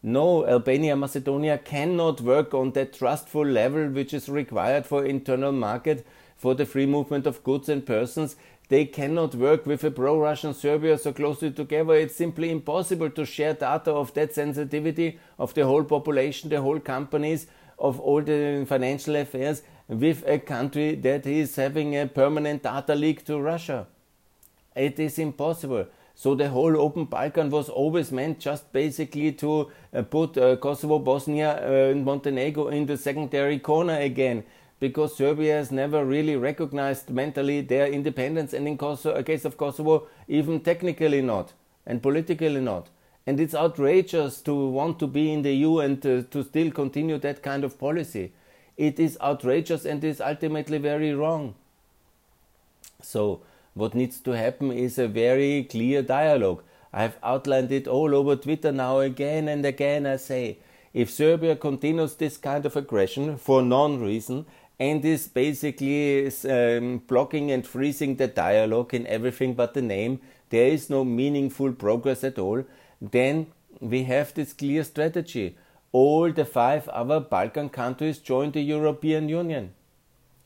No, 0.02 0.46
Albania, 0.46 0.94
Macedonia 0.94 1.58
cannot 1.58 2.20
work 2.20 2.54
on 2.54 2.72
that 2.72 2.92
trustful 2.92 3.44
level 3.44 3.88
which 3.88 4.14
is 4.14 4.28
required 4.28 4.86
for 4.86 5.04
internal 5.04 5.52
market 5.52 6.06
for 6.36 6.54
the 6.54 6.66
free 6.66 6.86
movement 6.86 7.26
of 7.26 7.42
goods 7.42 7.68
and 7.68 7.84
persons 7.84 8.36
they 8.68 8.84
cannot 8.84 9.34
work 9.34 9.64
with 9.64 9.84
a 9.84 9.90
pro 9.90 10.18
Russian 10.18 10.52
Serbia 10.52 10.98
so 10.98 11.12
closely 11.12 11.52
together. 11.52 11.94
It's 11.94 12.16
simply 12.16 12.50
impossible 12.50 13.10
to 13.10 13.24
share 13.24 13.54
data 13.54 13.92
of 13.92 14.12
that 14.14 14.34
sensitivity 14.34 15.18
of 15.38 15.54
the 15.54 15.64
whole 15.64 15.84
population, 15.84 16.50
the 16.50 16.60
whole 16.60 16.80
companies, 16.80 17.46
of 17.78 18.00
all 18.00 18.22
the 18.22 18.64
financial 18.66 19.16
affairs 19.16 19.62
with 19.86 20.26
a 20.26 20.38
country 20.38 20.94
that 20.96 21.26
is 21.26 21.54
having 21.56 21.96
a 21.96 22.06
permanent 22.06 22.62
data 22.62 22.94
leak 22.94 23.24
to 23.26 23.38
Russia. 23.38 23.86
It 24.74 24.98
is 24.98 25.18
impossible. 25.18 25.86
So 26.18 26.34
the 26.34 26.48
whole 26.48 26.80
open 26.80 27.04
Balkan 27.04 27.50
was 27.50 27.68
always 27.68 28.10
meant 28.10 28.40
just 28.40 28.72
basically 28.72 29.32
to 29.32 29.70
uh, 29.92 30.00
put 30.00 30.38
uh, 30.38 30.56
Kosovo, 30.56 30.98
Bosnia, 30.98 31.60
uh, 31.62 31.90
and 31.90 32.06
Montenegro 32.06 32.68
in 32.68 32.86
the 32.86 32.96
secondary 32.96 33.58
corner 33.58 33.98
again 34.00 34.42
because 34.80 35.14
Serbia 35.14 35.56
has 35.56 35.70
never 35.70 36.06
really 36.06 36.34
recognized 36.36 37.10
mentally 37.10 37.60
their 37.60 37.86
independence, 37.86 38.54
and 38.54 38.66
in 38.66 38.78
Kosovo, 38.78 39.22
case 39.22 39.44
of 39.44 39.58
Kosovo, 39.58 40.06
even 40.26 40.60
technically 40.60 41.20
not, 41.20 41.52
and 41.86 42.02
politically 42.02 42.60
not. 42.62 42.88
And 43.26 43.38
it's 43.38 43.54
outrageous 43.54 44.40
to 44.42 44.54
want 44.54 44.98
to 45.00 45.06
be 45.06 45.32
in 45.32 45.42
the 45.42 45.54
EU 45.54 45.80
and 45.80 46.00
to, 46.02 46.22
to 46.22 46.44
still 46.44 46.70
continue 46.70 47.18
that 47.18 47.42
kind 47.42 47.62
of 47.62 47.78
policy. 47.78 48.32
It 48.78 48.98
is 48.98 49.18
outrageous 49.20 49.84
and 49.84 50.02
is 50.02 50.20
ultimately 50.20 50.78
very 50.78 51.12
wrong. 51.14 51.54
So, 53.02 53.40
what 53.76 53.94
needs 53.94 54.20
to 54.20 54.30
happen 54.30 54.72
is 54.72 54.98
a 54.98 55.06
very 55.06 55.64
clear 55.64 56.00
dialogue. 56.00 56.62
I've 56.94 57.18
outlined 57.22 57.70
it 57.70 57.86
all 57.86 58.14
over 58.14 58.34
Twitter 58.34 58.72
now 58.72 59.00
again 59.00 59.48
and 59.48 59.66
again. 59.66 60.06
I 60.06 60.16
say, 60.16 60.58
if 60.94 61.10
Serbia 61.10 61.56
continues 61.56 62.14
this 62.14 62.38
kind 62.38 62.64
of 62.64 62.74
aggression 62.74 63.36
for 63.36 63.60
non 63.60 64.00
reason 64.00 64.46
and 64.78 65.04
is 65.04 65.28
basically 65.28 66.32
um, 66.48 67.02
blocking 67.06 67.50
and 67.50 67.66
freezing 67.66 68.16
the 68.16 68.26
dialogue 68.28 68.94
in 68.94 69.06
everything 69.06 69.52
but 69.52 69.74
the 69.74 69.82
name. 69.82 70.20
There 70.48 70.68
is 70.68 70.88
no 70.88 71.04
meaningful 71.04 71.72
progress 71.72 72.24
at 72.24 72.38
all. 72.38 72.64
Then 73.00 73.48
we 73.80 74.04
have 74.04 74.32
this 74.32 74.54
clear 74.54 74.84
strategy. 74.84 75.58
All 75.92 76.32
the 76.32 76.46
five 76.46 76.88
other 76.88 77.20
Balkan 77.20 77.68
countries 77.68 78.18
join 78.18 78.52
the 78.52 78.62
European 78.62 79.28
Union. 79.28 79.74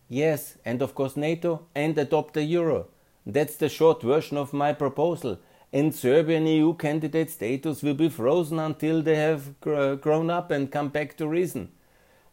Yes, 0.08 0.56
and 0.64 0.82
of 0.82 0.96
course 0.96 1.16
NATO, 1.16 1.66
and 1.76 1.96
adopt 1.96 2.34
the 2.34 2.42
euro. 2.42 2.88
That's 3.32 3.56
the 3.56 3.68
short 3.68 4.02
version 4.02 4.36
of 4.36 4.52
my 4.52 4.72
proposal. 4.72 5.38
And 5.72 5.94
Serbian 5.94 6.46
EU 6.46 6.74
candidate 6.74 7.30
status 7.30 7.82
will 7.82 7.94
be 7.94 8.08
frozen 8.08 8.58
until 8.58 9.02
they 9.02 9.16
have 9.16 9.60
grown 9.60 10.30
up 10.30 10.50
and 10.50 10.70
come 10.70 10.88
back 10.88 11.16
to 11.18 11.28
reason. 11.28 11.70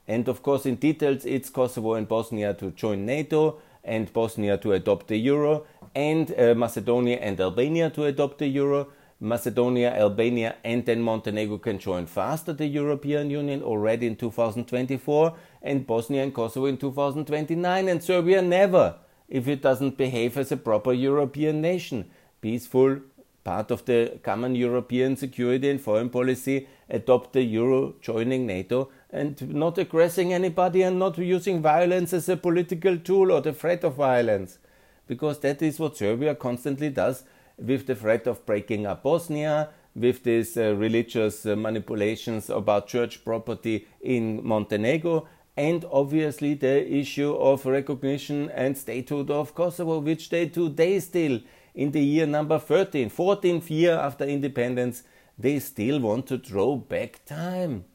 And 0.08 0.28
of 0.28 0.42
course, 0.42 0.66
in 0.66 0.76
details, 0.76 1.24
it's 1.26 1.50
Kosovo 1.50 1.94
and 1.94 2.08
Bosnia 2.08 2.54
to 2.56 2.72
join 2.72 3.06
NATO, 3.06 3.60
and 3.84 4.12
Bosnia 4.12 4.58
to 4.58 4.74
adopt 4.74 5.08
the 5.08 5.18
euro, 5.18 5.66
and 5.94 6.34
uh, 6.38 6.56
Macedonia 6.56 7.18
and 7.18 7.40
Albania 7.40 7.90
to 7.92 8.06
adopt 8.06 8.40
the 8.40 8.48
euro. 8.48 8.88
Macedonia, 9.20 9.96
Albania, 9.96 10.56
and 10.64 10.86
then 10.86 11.02
Montenegro 11.02 11.58
can 11.58 11.80
join 11.80 12.06
faster 12.06 12.54
the 12.54 12.68
European 12.68 13.32
Union 13.32 13.64
already 13.64 14.06
in 14.06 14.16
2024, 14.16 15.34
and 15.64 15.88
Bosnia 15.88 16.22
and 16.22 16.34
Kosovo 16.34 16.68
in 16.68 16.78
2029, 16.78 17.88
and 17.88 18.04
Serbia 18.04 18.44
never, 18.44 18.96
if 19.30 19.48
it 19.48 19.62
doesn't 19.62 19.98
behave 19.98 20.38
as 20.38 20.52
a 20.52 20.58
proper 20.58 20.94
European 20.94 21.62
nation. 21.62 22.10
Peaceful, 22.42 23.00
part 23.44 23.72
of 23.72 23.86
the 23.86 24.20
common 24.24 24.56
European 24.56 25.16
security 25.16 25.70
and 25.70 25.82
foreign 25.82 26.10
policy, 26.10 26.68
adopt 26.90 27.34
the 27.34 27.42
euro, 27.42 27.96
joining 28.02 28.46
NATO, 28.46 28.90
and 29.10 29.54
not 29.54 29.78
aggressing 29.78 30.34
anybody 30.34 30.82
and 30.82 31.00
not 31.00 31.18
using 31.18 31.62
violence 31.62 32.14
as 32.14 32.30
a 32.30 32.38
political 32.38 32.98
tool 32.98 33.32
or 33.32 33.42
the 33.42 33.54
threat 33.54 33.84
of 33.84 33.96
violence. 33.96 34.60
Because 35.08 35.40
that 35.40 35.62
is 35.62 35.80
what 35.80 35.98
Serbia 35.98 36.36
constantly 36.36 36.90
does 36.90 37.24
with 37.58 37.88
the 37.88 37.96
threat 37.96 38.28
of 38.28 38.46
breaking 38.46 38.86
up 38.86 39.04
Bosnia, 39.04 39.70
with 39.96 40.24
these 40.24 40.56
uh, 40.58 40.76
religious 40.76 41.46
uh, 41.46 41.56
manipulations 41.56 42.50
about 42.50 42.88
church 42.88 43.26
property 43.26 43.88
in 44.02 44.46
Montenegro, 44.46 45.28
and 45.58 45.84
obviously 45.92 46.54
the 46.54 46.88
issue 46.88 47.34
of 47.34 47.66
recognition 47.66 48.50
and 48.52 48.78
statehood 48.78 49.32
of 49.32 49.56
Kosovo, 49.56 49.98
which 50.00 50.30
they 50.30 50.46
do 50.46 50.70
today 50.70 51.00
still, 51.00 51.40
in 51.74 51.92
the 51.92 52.02
year 52.02 52.28
number 52.28 52.60
13, 52.60 53.10
14th 53.10 53.70
year 53.70 53.94
after 53.94 54.24
independence, 54.24 55.04
they 55.38 55.60
still 55.60 56.00
want 56.00 56.28
to 56.28 56.38
draw 56.38 56.76
back 56.76 57.26
time 57.26 57.86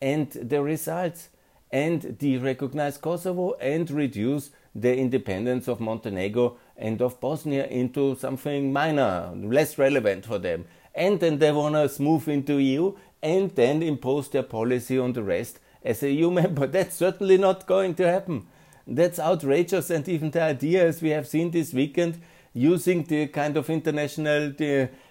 and 0.00 0.30
the 0.30 0.62
results 0.62 1.28
and 1.70 2.02
derecognize 2.18 3.00
Kosovo 3.00 3.54
and 3.54 3.90
reduce 3.90 4.50
the 4.74 4.96
independence 4.96 5.68
of 5.68 5.80
Montenegro 5.80 6.56
and 6.76 7.02
of 7.02 7.20
Bosnia 7.20 7.66
into 7.66 8.14
something 8.16 8.72
minor, 8.72 9.32
less 9.34 9.76
relevant 9.76 10.24
for 10.24 10.38
them. 10.38 10.64
And 10.94 11.20
then 11.20 11.38
they 11.38 11.52
want 11.52 11.74
to 11.74 12.02
move 12.02 12.28
into 12.28 12.58
EU 12.58 12.94
and 13.22 13.50
then 13.54 13.82
impose 13.82 14.28
their 14.28 14.44
policy 14.44 14.98
on 14.98 15.12
the 15.12 15.22
rest 15.22 15.58
as 15.88 16.02
a 16.02 16.12
EU 16.12 16.30
member. 16.30 16.66
That's 16.76 16.96
certainly 16.96 17.38
not 17.38 17.66
going 17.66 17.94
to 17.96 18.06
happen. 18.06 18.46
That's 18.86 19.18
outrageous, 19.18 19.90
and 19.90 20.08
even 20.08 20.30
the 20.30 20.42
idea, 20.42 20.86
as 20.86 21.02
we 21.02 21.10
have 21.10 21.26
seen 21.26 21.50
this 21.50 21.74
weekend, 21.74 22.20
using 22.54 23.04
the 23.04 23.26
kind 23.26 23.56
of 23.56 23.68
international 23.70 24.52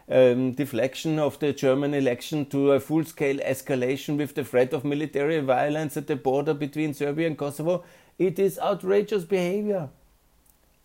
um, 0.10 0.52
deflection 0.54 1.20
of 1.20 1.40
the 1.40 1.54
German 1.54 1.94
election 1.94 2.46
to 2.48 2.72
a 2.72 2.80
full 2.80 3.04
scale 3.06 3.38
escalation 3.40 4.18
with 4.18 4.36
the 4.36 4.44
threat 4.44 4.74
of 4.74 4.84
military 4.84 5.40
violence 5.40 5.96
at 5.98 6.08
the 6.08 6.16
border 6.16 6.54
between 6.54 6.94
Serbia 6.94 7.28
and 7.28 7.38
Kosovo, 7.38 7.84
it 8.18 8.40
is 8.40 8.58
outrageous 8.60 9.26
behavior. 9.26 9.90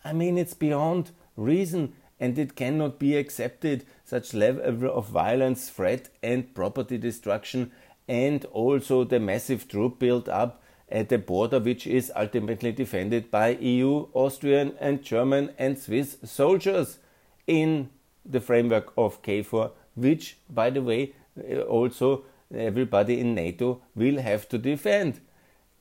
I 0.05 0.13
mean, 0.13 0.37
it's 0.37 0.55
beyond 0.55 1.13
reason 1.37 1.95
and 2.21 2.39
it 2.39 2.55
cannot 2.55 2.99
be 3.01 3.17
accepted 3.17 3.85
such 4.05 4.33
level 4.33 4.93
of 4.93 5.09
violence, 5.09 5.69
threat, 5.71 6.09
and 6.23 6.55
property 6.55 6.97
destruction, 6.97 7.73
and 8.09 8.45
also 8.47 9.05
the 9.05 9.21
massive 9.21 9.69
troop 9.69 9.99
build 9.99 10.29
up 10.29 10.63
at 10.89 11.09
the 11.09 11.19
border, 11.19 11.59
which 11.59 11.87
is 11.87 12.13
ultimately 12.15 12.73
defended 12.73 13.31
by 13.31 13.51
EU, 13.51 14.07
Austrian, 14.13 14.75
and 14.79 15.03
German 15.03 15.51
and 15.59 15.79
Swiss 15.79 16.19
soldiers 16.25 16.99
in 17.47 17.89
the 18.25 18.41
framework 18.41 18.93
of 18.97 19.23
KFOR, 19.23 19.73
which, 19.95 20.37
by 20.51 20.71
the 20.71 20.83
way, 20.83 21.15
uh, 21.39 21.61
also 21.63 22.25
everybody 22.55 23.19
in 23.19 23.35
NATO 23.35 23.81
will 23.95 24.21
have 24.21 24.49
to 24.51 24.59
defend. 24.59 25.21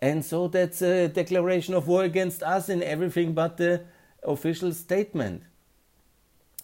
And 0.01 0.25
so 0.25 0.47
that's 0.47 0.81
a 0.81 1.07
declaration 1.07 1.73
of 1.73 1.87
war 1.87 2.03
against 2.03 2.41
us 2.41 2.69
in 2.69 2.81
everything 2.81 3.33
but 3.33 3.57
the 3.57 3.83
official 4.23 4.73
statement. 4.73 5.43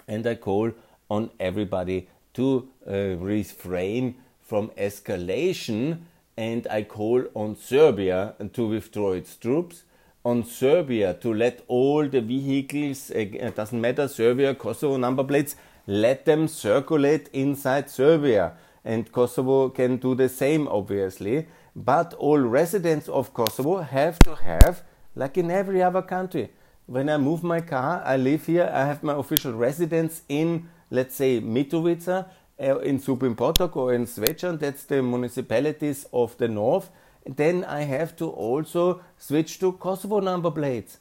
And 0.08 0.26
I 0.26 0.36
call 0.36 0.72
on 1.10 1.30
everybody 1.40 2.10
to 2.34 2.70
uh, 2.88 3.18
refrain 3.18 4.16
from 4.48 4.70
escalation 4.70 6.00
and 6.36 6.66
I 6.70 6.84
call 6.84 7.26
on 7.36 7.56
Serbia 7.56 8.36
to 8.54 8.68
withdraw 8.68 9.12
its 9.12 9.36
troops 9.36 9.84
on 10.24 10.44
Serbia 10.44 11.14
to 11.16 11.34
let 11.34 11.64
all 11.68 12.08
the 12.08 12.22
vehicles, 12.22 13.12
it 13.12 13.42
uh, 13.42 13.50
doesn't 13.52 13.80
matter, 13.80 14.08
Serbia, 14.08 14.56
Kosovo 14.56 14.98
number 14.98 15.24
plates, 15.24 15.56
let 15.86 16.26
them 16.26 16.48
circulate 16.48 17.30
inside 17.32 17.90
Serbia. 17.90 18.54
And 18.84 19.12
Kosovo 19.12 19.70
can 19.70 19.98
do 19.98 20.16
the 20.16 20.30
same, 20.30 20.68
obviously. 20.68 21.48
but 21.78 22.16
all 22.16 22.40
residents 22.40 23.08
of 23.08 23.34
Kosovo 23.36 23.82
have 23.82 24.18
to 24.20 24.34
have, 24.36 24.82
like 25.16 25.38
in 25.38 25.52
every 25.52 25.84
other 25.84 26.02
country, 26.02 26.50
when 26.88 27.08
I 27.08 27.18
move 27.18 27.44
my 27.44 27.62
car, 27.62 28.02
I 28.04 28.18
live 28.18 28.48
here, 28.48 28.70
I 28.74 28.86
have 28.86 29.04
my 29.04 29.14
official 29.14 29.54
residence 29.54 30.24
in, 30.28 30.68
let's 30.90 31.16
say, 31.16 31.40
Mitrovica, 31.40 32.26
uh, 32.60 32.80
in 32.80 33.00
Potok 33.00 33.76
or 33.76 33.94
in 33.94 34.06
Zvečan, 34.06 34.60
that's 34.60 34.84
the 34.84 35.02
municipalities 35.02 36.06
of 36.12 36.38
the 36.38 36.48
north. 36.48 36.90
Then 37.26 37.64
I 37.66 37.82
have 37.82 38.16
to 38.18 38.30
also 38.30 39.02
switch 39.18 39.60
to 39.60 39.74
Kosovo 39.74 40.20
number 40.20 40.52
plates. 40.52 41.00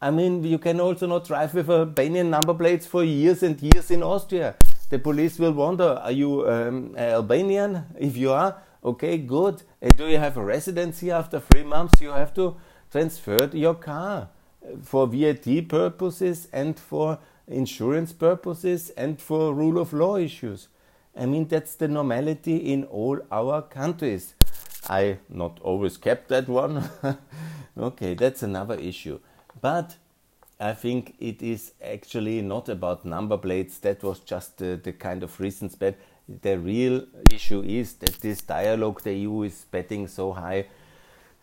I 0.00 0.10
mean, 0.10 0.44
you 0.44 0.58
can 0.58 0.80
also 0.80 1.06
not 1.06 1.26
drive 1.26 1.54
with 1.54 1.70
Albanian 1.70 2.30
number 2.30 2.54
plates 2.54 2.86
for 2.86 3.02
years 3.02 3.42
and 3.42 3.60
years 3.60 3.90
in 3.90 4.02
Austria. 4.02 4.56
The 4.90 4.98
police 4.98 5.38
will 5.38 5.52
wonder, 5.52 6.00
are 6.02 6.12
you 6.12 6.48
um, 6.48 6.94
Albanian? 6.96 7.86
If 7.98 8.16
you 8.16 8.32
are, 8.32 8.56
okay, 8.84 9.18
good. 9.18 9.62
And 9.80 9.96
do 9.96 10.06
you 10.06 10.18
have 10.18 10.36
a 10.36 10.44
residency 10.44 11.10
after 11.10 11.40
three 11.40 11.64
months? 11.64 12.00
You 12.00 12.10
have 12.10 12.34
to 12.34 12.56
transfer 12.90 13.50
your 13.52 13.74
car 13.74 14.28
for 14.82 15.06
VAT 15.06 15.68
purposes 15.68 16.48
and 16.52 16.78
for 16.78 17.18
insurance 17.48 18.12
purposes 18.12 18.90
and 18.90 19.20
for 19.20 19.54
rule 19.54 19.78
of 19.78 19.92
law 19.92 20.16
issues. 20.16 20.68
I 21.16 21.26
mean, 21.26 21.48
that's 21.48 21.74
the 21.76 21.88
normality 21.88 22.56
in 22.56 22.84
all 22.84 23.20
our 23.32 23.62
countries. 23.62 24.34
I 24.88 25.18
not 25.28 25.58
always 25.62 25.96
kept 25.96 26.28
that 26.28 26.48
one. 26.48 26.88
okay, 27.78 28.14
that's 28.14 28.42
another 28.42 28.74
issue. 28.74 29.18
But 29.60 29.96
I 30.60 30.74
think 30.74 31.14
it 31.18 31.42
is 31.42 31.72
actually 31.82 32.42
not 32.42 32.68
about 32.68 33.04
number 33.04 33.38
plates. 33.38 33.78
That 33.78 34.02
was 34.02 34.20
just 34.20 34.58
the, 34.58 34.80
the 34.82 34.92
kind 34.92 35.22
of 35.22 35.40
reasons 35.40 35.74
bet. 35.74 35.98
The 36.28 36.58
real 36.58 37.06
issue 37.32 37.62
is 37.62 37.94
that 37.94 38.20
this 38.20 38.42
dialogue 38.42 39.02
the 39.02 39.14
EU 39.14 39.42
is 39.42 39.64
betting 39.70 40.08
so 40.08 40.32
high 40.32 40.66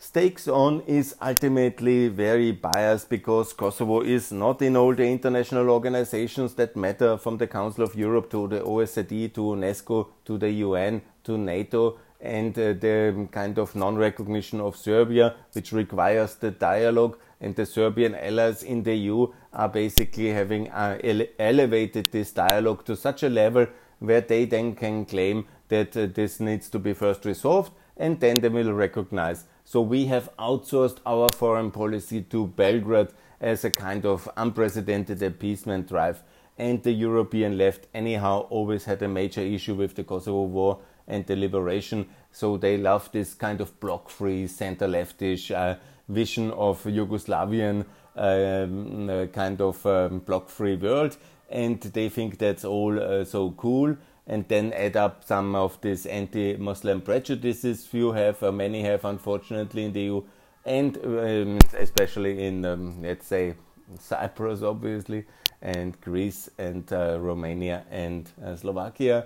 stakes 0.04 0.50
on 0.50 0.82
is 0.82 1.16
ultimately 1.22 2.10
very 2.10 2.52
biased 2.52 3.10
because 3.10 3.54
Kosovo 3.54 4.02
is 4.02 4.34
not 4.34 4.62
in 4.62 4.76
all 4.76 4.94
the 4.94 5.08
international 5.10 5.70
organizations 5.70 6.56
that 6.56 6.76
matter 6.76 7.18
from 7.18 7.38
the 7.38 7.48
Council 7.48 7.86
of 7.86 7.96
Europe 7.96 8.30
to 8.32 8.50
the 8.50 8.60
OSCE 8.60 9.34
to 9.34 9.42
UNESCO 9.42 10.08
to 10.26 10.38
the 10.38 10.52
UN 10.66 11.02
to 11.24 11.38
NATO 11.38 11.98
and 12.20 12.58
uh, 12.60 12.74
the 12.74 13.28
kind 13.32 13.58
of 13.58 13.76
non 13.76 13.96
recognition 13.96 14.60
of 14.60 14.76
Serbia, 14.76 15.36
which 15.54 15.72
requires 15.72 16.36
the 16.36 16.52
dialogue. 16.52 17.18
And 17.40 17.56
the 17.56 17.66
Serbian 17.66 18.16
allies 18.16 18.64
in 18.64 18.84
the 18.84 18.96
EU 18.96 19.28
are 19.54 19.70
basically 19.70 20.30
having 20.32 20.70
uh, 20.72 20.98
ele 21.02 21.28
elevated 21.40 22.12
this 22.12 22.32
dialogue 22.32 22.86
to 22.86 22.96
such 22.96 23.24
a 23.24 23.30
level 23.30 23.68
where 24.00 24.22
they 24.22 24.44
then 24.46 24.76
can 24.76 25.06
claim 25.06 25.46
that 25.74 25.98
uh, 25.98 26.08
this 26.20 26.40
needs 26.40 26.70
to 26.70 26.80
be 26.80 26.94
first 26.94 27.26
resolved 27.26 27.72
and 27.98 28.20
then 28.20 28.42
they 28.42 28.50
will 28.50 28.74
recognize 28.74 29.46
so 29.66 29.82
we 29.82 30.06
have 30.06 30.30
outsourced 30.38 30.98
our 31.06 31.28
foreign 31.36 31.72
policy 31.72 32.22
to 32.24 32.48
Belgrade 32.48 33.10
as 33.40 33.64
a 33.64 33.72
kind 33.72 34.06
of 34.06 34.30
unprecedented 34.38 35.22
appeasement 35.24 35.88
drive. 35.88 36.22
And 36.58 36.84
the 36.84 36.92
European 36.92 37.58
left, 37.58 37.88
anyhow, 37.94 38.42
always 38.50 38.86
had 38.86 39.02
a 39.02 39.08
major 39.08 39.42
issue 39.42 39.74
with 39.76 39.96
the 39.96 40.04
Kosovo 40.04 40.44
War 40.44 40.80
and 41.08 41.26
the 41.26 41.36
liberation. 41.36 42.08
So 42.32 42.58
they 42.58 42.78
love 42.78 43.12
this 43.12 43.34
kind 43.34 43.62
of 43.62 43.80
block 43.80 44.10
free, 44.10 44.48
center 44.48 44.88
leftish 44.88 45.52
uh, 45.52 45.78
vision 46.08 46.52
of 46.52 46.84
Yugoslavian 46.84 47.86
um, 48.16 49.10
uh, 49.10 49.26
kind 49.28 49.60
of 49.62 49.84
um, 49.86 50.20
bloc 50.20 50.50
free 50.50 50.76
world. 50.76 51.18
And 51.50 51.80
they 51.80 52.10
think 52.10 52.38
that's 52.38 52.66
all 52.66 53.00
uh, 53.00 53.24
so 53.26 53.52
cool 53.52 53.98
and 54.28 54.48
then 54.48 54.72
add 54.74 54.96
up 54.96 55.24
some 55.24 55.56
of 55.56 55.80
these 55.82 56.06
anti-Muslim 56.06 57.02
prejudices 57.02 57.86
few 57.86 58.12
have, 58.14 58.42
or 58.42 58.52
many 58.52 58.84
have, 58.84 59.04
unfortunately, 59.06 59.86
in 59.86 59.94
the 59.94 60.02
EU, 60.02 60.24
and 60.66 60.98
um, 61.04 61.60
especially 61.78 62.46
in, 62.46 62.66
um, 62.66 63.02
let's 63.02 63.28
say, 63.28 63.56
Cyprus, 64.00 64.62
obviously, 64.62 65.26
and 65.62 66.00
Greece, 66.02 66.50
and 66.58 66.92
uh, 66.92 67.18
Romania, 67.20 67.84
and 67.92 68.30
uh, 68.44 68.56
Slovakia. 68.56 69.26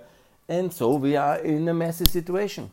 And 0.50 0.74
so 0.74 0.96
we 0.96 1.16
are 1.16 1.38
in 1.38 1.68
a 1.68 1.74
messy 1.74 2.06
situation. 2.06 2.72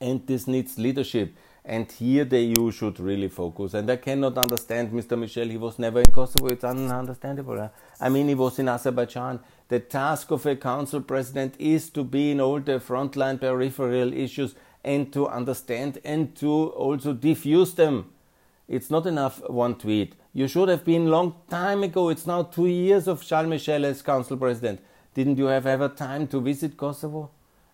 And 0.00 0.26
this 0.26 0.48
needs 0.48 0.78
leadership. 0.78 1.32
And 1.64 1.90
here 1.90 2.24
the 2.24 2.40
EU 2.40 2.72
should 2.72 2.98
really 2.98 3.28
focus. 3.28 3.74
And 3.74 3.88
I 3.88 3.96
cannot 3.96 4.36
understand 4.36 4.90
Mr. 4.90 5.16
Michel, 5.16 5.46
he 5.48 5.56
was 5.56 5.78
never 5.78 6.00
in 6.00 6.10
Kosovo, 6.10 6.48
it's 6.48 6.64
ununderstandable. 6.64 7.70
I 8.00 8.08
mean, 8.08 8.28
he 8.28 8.34
was 8.34 8.58
in 8.58 8.68
Azerbaijan. 8.68 9.38
The 9.68 9.78
task 9.78 10.32
of 10.32 10.44
a 10.44 10.56
council 10.56 11.00
president 11.00 11.54
is 11.58 11.88
to 11.90 12.02
be 12.02 12.32
in 12.32 12.40
all 12.40 12.58
the 12.58 12.80
frontline 12.80 13.40
peripheral 13.40 14.12
issues 14.12 14.56
and 14.84 15.12
to 15.12 15.28
understand 15.28 15.98
and 16.04 16.34
to 16.36 16.50
also 16.50 17.12
diffuse 17.12 17.74
them. 17.74 18.10
It's 18.68 18.90
not 18.90 19.06
enough 19.06 19.48
one 19.48 19.76
tweet. 19.76 20.14
You 20.32 20.48
should 20.48 20.68
have 20.68 20.84
been 20.84 21.10
long 21.10 21.36
time 21.48 21.84
ago. 21.84 22.08
It's 22.08 22.26
now 22.26 22.42
two 22.42 22.66
years 22.66 23.06
of 23.06 23.24
Charles 23.24 23.48
Michel 23.48 23.84
as 23.84 24.02
council 24.02 24.36
president. 24.36 24.80
Didn't 25.14 25.36
you 25.36 25.46
have 25.46 25.66
ever 25.66 25.88
time 25.88 26.26
to 26.28 26.40
visit 26.40 26.76
Kosovo? 26.76 27.30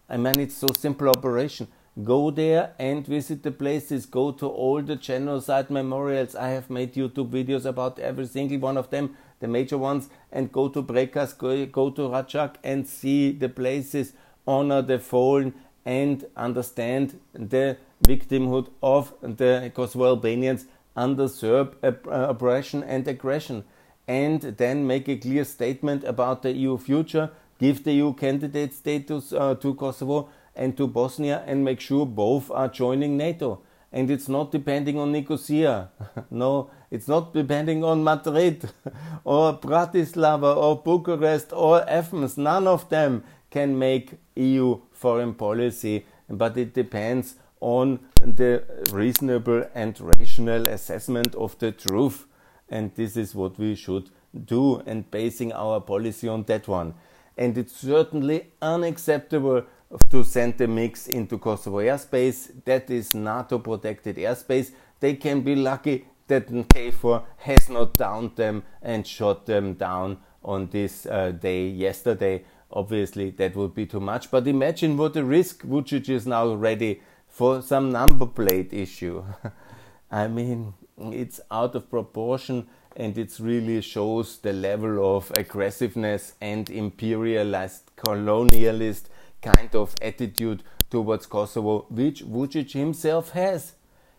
I 0.09 0.17
mean, 0.17 0.41
it's 0.41 0.57
so 0.57 0.67
simple 0.77 1.09
operation. 1.09 1.69
Go 2.05 2.31
there 2.31 2.75
and 2.79 3.05
visit 3.05 3.43
the 3.43 3.51
places. 3.51 4.07
Go 4.07 4.31
to 4.33 4.47
all 4.47 4.83
the 4.83 4.95
genocide 4.95 5.69
memorials. 5.69 6.37
I 6.37 6.51
have 6.51 6.71
made 6.71 6.95
YouTube 6.95 7.31
videos 7.31 7.65
about 7.65 7.99
every 7.99 8.27
single 8.27 8.59
one 8.59 8.77
of 8.77 8.91
them, 8.91 9.17
the 9.41 9.49
major 9.49 9.77
ones, 9.77 10.09
and 10.31 10.53
go 10.53 10.69
to 10.69 10.81
Brekas, 10.81 11.37
go, 11.37 11.67
go 11.67 11.91
to 11.91 12.03
Račak 12.03 12.55
and 12.63 12.87
see 12.87 13.33
the 13.33 13.49
places, 13.49 14.13
honor 14.47 14.81
the 14.81 15.01
fallen, 15.01 15.55
and 15.85 16.25
understand 16.37 17.19
the 17.33 17.77
victimhood 18.07 18.69
of 18.81 19.13
the 19.21 19.73
Kosovo 19.75 20.07
Albanians 20.07 20.67
under 20.95 21.27
Serb 21.27 21.77
oppression 21.83 22.85
and 22.85 23.09
aggression. 23.09 23.65
And 24.07 24.41
then 24.43 24.87
make 24.87 25.09
a 25.09 25.17
clear 25.17 25.45
statement 25.45 26.05
about 26.05 26.43
the 26.43 26.53
EU 26.53 26.79
future, 26.79 27.31
give 27.59 27.83
the 27.83 27.93
EU 27.93 28.13
candidate 28.15 28.73
status 28.73 29.33
uh, 29.33 29.57
to 29.57 29.75
Kosovo 29.75 30.29
and 30.59 30.77
to 30.77 30.87
Bosnia 30.87 31.43
and 31.47 31.65
make 31.65 31.81
sure 31.81 32.05
both 32.05 32.51
are 32.51 32.69
joining 32.69 33.17
NATO. 33.17 33.63
And 33.91 34.11
it's 34.11 34.29
not 34.29 34.53
depending 34.53 34.99
on 34.99 35.13
Nicosia. 35.13 35.91
no, 36.31 36.71
it's 36.91 37.09
not 37.09 37.33
depending 37.33 37.83
on 37.85 38.05
Madrid 38.05 38.69
or 39.25 39.59
Bratislava 39.59 40.55
or 40.55 40.77
Bucharest 40.77 41.53
or 41.53 41.89
Athens. 41.89 42.37
None 42.37 42.67
of 42.67 42.89
them 42.91 43.25
can 43.51 43.79
make 43.79 44.19
EU 44.37 44.81
foreign 44.93 45.33
policy, 45.33 46.05
but 46.29 46.59
it 46.59 46.75
depends 46.75 47.37
on 47.61 48.01
the 48.21 48.63
reasonable 48.93 49.65
and 49.75 49.99
rational 50.01 50.67
assessment 50.67 51.35
of 51.35 51.59
the 51.59 51.73
truth. 51.73 52.27
And 52.69 52.95
this 52.95 53.17
is 53.17 53.35
what 53.35 53.59
we 53.59 53.75
should 53.75 54.11
do 54.45 54.81
and 54.81 55.11
basing 55.11 55.53
our 55.53 55.81
policy 55.81 56.29
on 56.29 56.43
that 56.45 56.69
one. 56.69 56.95
And 57.37 57.57
it's 57.57 57.77
certainly 57.77 58.49
unacceptable 58.61 59.65
to 60.11 60.23
send 60.23 60.59
the 60.59 60.67
MiGs 60.67 61.09
into 61.09 61.39
Kosovo 61.39 61.79
airspace. 61.79 62.51
That 62.65 62.91
is 62.91 63.15
NATO 63.15 63.59
protected 63.59 64.17
airspace. 64.17 64.73
They 65.01 65.15
can 65.15 65.41
be 65.41 65.55
lucky 65.55 66.07
that 66.27 66.49
KFOR 66.49 67.25
has 67.39 67.69
not 67.69 67.97
downed 67.97 68.37
them 68.37 68.63
and 68.83 69.07
shot 69.07 69.47
them 69.47 69.75
down 69.75 70.19
on 70.45 70.69
this 70.69 71.07
uh, 71.07 71.31
day 71.31 71.69
yesterday. 71.69 72.45
Obviously, 72.71 73.31
that 73.31 73.57
would 73.57 73.75
be 73.75 73.87
too 73.87 74.01
much. 74.01 74.31
But 74.31 74.47
imagine 74.47 74.97
what 74.97 75.15
the 75.15 75.25
risk 75.25 75.63
Vucic 75.63 76.09
is 76.11 76.27
now 76.27 76.53
ready 76.55 77.01
for 77.27 77.63
some 77.63 77.91
number 77.91 78.27
plate 78.27 78.73
issue. 78.73 79.25
I 80.11 80.29
mean, 80.29 80.75
it's 80.99 81.41
out 81.51 81.75
of 81.75 81.89
proportion 81.89 82.69
and 82.97 83.17
it 83.17 83.39
really 83.39 83.81
shows 83.81 84.39
the 84.39 84.53
level 84.53 85.17
of 85.17 85.31
aggressiveness 85.37 86.35
and 86.41 86.69
imperialist, 86.69 87.95
colonialist 87.97 89.05
kind 89.43 89.75
of 89.75 89.95
attitude 90.01 90.63
towards 90.91 91.27
Kosovo, 91.27 91.87
which 91.91 92.25
Vucic 92.25 92.73
himself 92.73 93.31
has. 93.31 93.75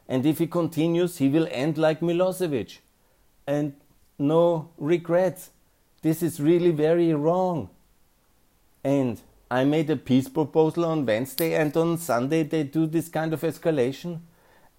And 0.08 0.25
if 0.25 0.39
he 0.39 0.47
continues, 0.47 1.17
he 1.17 1.29
will 1.29 1.47
end 1.51 1.77
like 1.77 1.99
Milosevic. 1.99 2.79
And 3.47 3.73
no 4.17 4.69
regrets. 4.77 5.51
This 6.01 6.23
is 6.23 6.39
really 6.39 6.71
very 6.71 7.13
wrong. 7.13 7.69
And 8.84 9.19
I 9.51 9.63
made 9.63 9.89
a 9.89 9.95
peace 9.95 10.29
proposal 10.29 10.86
on 10.86 11.05
Wednesday, 11.05 11.55
and 11.55 11.75
on 11.75 11.97
Sunday 11.97 12.43
they 12.43 12.63
do 12.63 12.86
this 12.86 13.10
kind 13.10 13.34
of 13.34 13.41
escalation. 13.41 14.19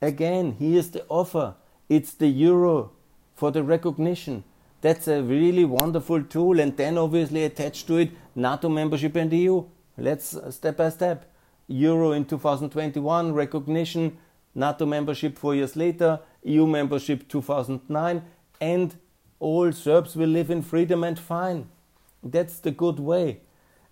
Again, 0.00 0.56
here's 0.58 0.90
the 0.90 1.04
offer 1.08 1.54
it's 1.88 2.14
the 2.14 2.28
euro 2.28 2.92
for 3.34 3.50
the 3.50 3.64
recognition. 3.64 4.44
That's 4.80 5.08
a 5.08 5.22
really 5.22 5.64
wonderful 5.64 6.22
tool, 6.22 6.60
and 6.60 6.76
then 6.76 6.96
obviously 6.96 7.44
attached 7.44 7.86
to 7.88 7.96
it 7.98 8.10
NATO 8.34 8.68
membership 8.68 9.16
and 9.16 9.32
EU. 9.32 9.64
Let's 10.00 10.34
uh, 10.34 10.50
step 10.50 10.78
by 10.78 10.88
step. 10.88 11.30
Euro 11.68 12.12
in 12.12 12.24
2021, 12.24 13.32
recognition, 13.32 14.16
NATO 14.54 14.86
membership 14.86 15.38
four 15.38 15.54
years 15.54 15.76
later, 15.76 16.18
EU 16.42 16.66
membership 16.66 17.28
2009, 17.28 18.22
and 18.60 18.96
all 19.38 19.70
Serbs 19.72 20.16
will 20.16 20.28
live 20.28 20.50
in 20.50 20.62
freedom 20.62 21.04
and 21.04 21.18
fine. 21.18 21.68
That's 22.22 22.58
the 22.60 22.70
good 22.70 22.98
way. 22.98 23.40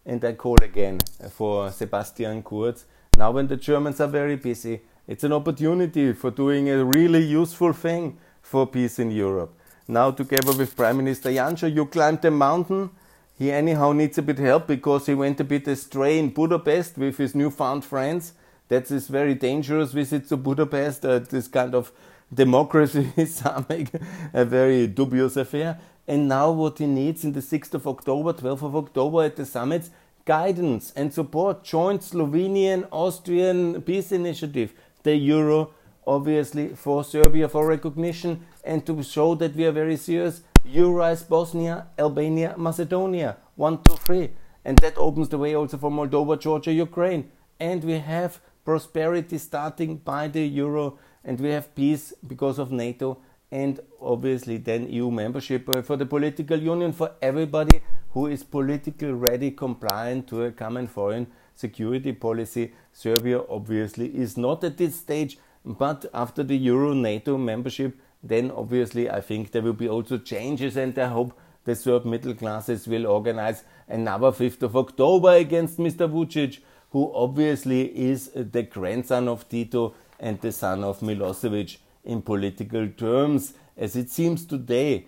And 0.04 0.24
I 0.24 0.32
call 0.32 0.56
again 0.62 0.98
for 1.30 1.70
Sebastian 1.70 2.42
Kurz 2.42 2.86
Now, 3.18 3.32
when 3.32 3.46
the 3.46 3.56
Germans 3.56 4.00
are 4.00 4.08
very 4.08 4.36
busy, 4.36 4.80
it's 5.06 5.24
an 5.24 5.32
opportunity 5.32 6.12
for 6.12 6.30
doing 6.30 6.70
a 6.70 6.84
really 6.84 7.22
useful 7.22 7.72
thing 7.72 8.18
for 8.40 8.66
peace 8.66 8.98
in 8.98 9.10
Europe. 9.10 9.58
Now, 9.86 10.10
together 10.10 10.52
with 10.52 10.76
Prime 10.76 10.96
Minister 10.98 11.30
Janša, 11.30 11.74
you 11.74 11.86
climbed 11.86 12.22
the 12.22 12.30
mountain. 12.30 12.90
He 13.38 13.52
anyhow 13.52 13.92
needs 13.92 14.18
a 14.18 14.22
bit 14.22 14.38
help 14.38 14.66
because 14.66 15.06
he 15.06 15.14
went 15.14 15.38
a 15.38 15.44
bit 15.44 15.68
astray 15.68 16.18
in 16.18 16.30
Budapest 16.30 16.98
with 16.98 17.18
his 17.18 17.36
newfound 17.36 17.84
friends. 17.84 18.32
That's 18.66 18.90
very 19.06 19.34
dangerous 19.34 19.92
visit 19.92 20.28
to 20.28 20.36
Budapest. 20.36 21.04
Uh, 21.04 21.20
this 21.20 21.46
kind 21.46 21.74
of 21.74 21.92
democracy 22.34 23.12
Islamic, 23.16 23.90
a 24.34 24.44
very 24.44 24.88
dubious 24.88 25.36
affair. 25.36 25.78
And 26.08 26.28
now 26.28 26.50
what 26.50 26.78
he 26.78 26.86
needs 26.86 27.22
in 27.22 27.32
the 27.32 27.40
6th 27.40 27.74
of 27.74 27.86
October, 27.86 28.32
12th 28.32 28.62
of 28.62 28.76
October 28.76 29.24
at 29.24 29.36
the 29.36 29.46
summits, 29.46 29.90
guidance 30.24 30.92
and 30.96 31.14
support, 31.14 31.62
joint 31.62 32.02
Slovenian, 32.02 32.88
Austrian 32.90 33.80
peace 33.82 34.10
initiative, 34.10 34.74
the 35.02 35.14
Euro, 35.14 35.70
obviously 36.06 36.70
for 36.70 37.04
Serbia 37.04 37.48
for 37.48 37.66
recognition 37.66 38.46
and 38.64 38.84
to 38.86 39.02
show 39.02 39.34
that 39.36 39.54
we 39.54 39.64
are 39.64 39.72
very 39.72 39.96
serious. 39.96 40.42
Eurize 40.72 41.26
Bosnia, 41.26 41.86
Albania, 41.98 42.54
Macedonia, 42.56 43.36
one, 43.56 43.82
two, 43.82 43.94
three. 43.94 44.30
And 44.64 44.76
that 44.78 44.98
opens 44.98 45.28
the 45.28 45.38
way 45.38 45.54
also 45.54 45.78
for 45.78 45.90
Moldova, 45.90 46.38
Georgia, 46.38 46.72
Ukraine. 46.72 47.30
And 47.58 47.82
we 47.82 47.98
have 47.98 48.40
prosperity 48.64 49.38
starting 49.38 49.96
by 49.96 50.28
the 50.28 50.46
euro, 50.46 50.98
and 51.24 51.40
we 51.40 51.48
have 51.48 51.74
peace 51.74 52.12
because 52.26 52.58
of 52.58 52.70
NATO, 52.70 53.18
and 53.50 53.80
obviously 53.98 54.58
then 54.58 54.86
EU 54.90 55.10
membership 55.10 55.66
uh, 55.70 55.80
for 55.80 55.96
the 55.96 56.04
political 56.04 56.58
union 56.58 56.92
for 56.92 57.12
everybody 57.22 57.80
who 58.10 58.26
is 58.26 58.44
politically 58.44 59.10
ready, 59.12 59.50
compliant 59.50 60.26
to 60.28 60.42
a 60.42 60.52
common 60.52 60.86
foreign 60.86 61.26
security 61.54 62.12
policy. 62.12 62.72
Serbia 62.92 63.40
obviously 63.48 64.14
is 64.14 64.36
not 64.36 64.62
at 64.62 64.76
this 64.76 64.96
stage, 64.96 65.38
but 65.64 66.04
after 66.12 66.42
the 66.42 66.56
Euro 66.56 66.92
NATO 66.92 67.38
membership, 67.38 67.98
then 68.22 68.50
obviously 68.50 69.10
I 69.10 69.20
think 69.20 69.52
there 69.52 69.62
will 69.62 69.72
be 69.72 69.88
also 69.88 70.18
changes, 70.18 70.76
and 70.76 70.98
I 70.98 71.08
hope 71.08 71.38
the 71.64 71.74
Serb 71.74 72.04
middle 72.04 72.34
classes 72.34 72.88
will 72.88 73.06
organize 73.06 73.64
another 73.88 74.32
5th 74.32 74.62
of 74.62 74.76
October 74.76 75.32
against 75.32 75.78
Mr. 75.78 76.08
Vucic 76.10 76.60
who 76.90 77.12
obviously 77.14 77.82
is 77.98 78.30
the 78.34 78.62
grandson 78.62 79.28
of 79.28 79.48
Tito 79.48 79.94
and 80.18 80.40
the 80.40 80.52
son 80.52 80.84
of 80.84 81.00
Milosevic 81.00 81.78
in 82.04 82.22
political 82.22 82.88
terms, 82.88 83.54
as 83.76 83.94
it 83.94 84.10
seems 84.10 84.46
today. 84.46 85.06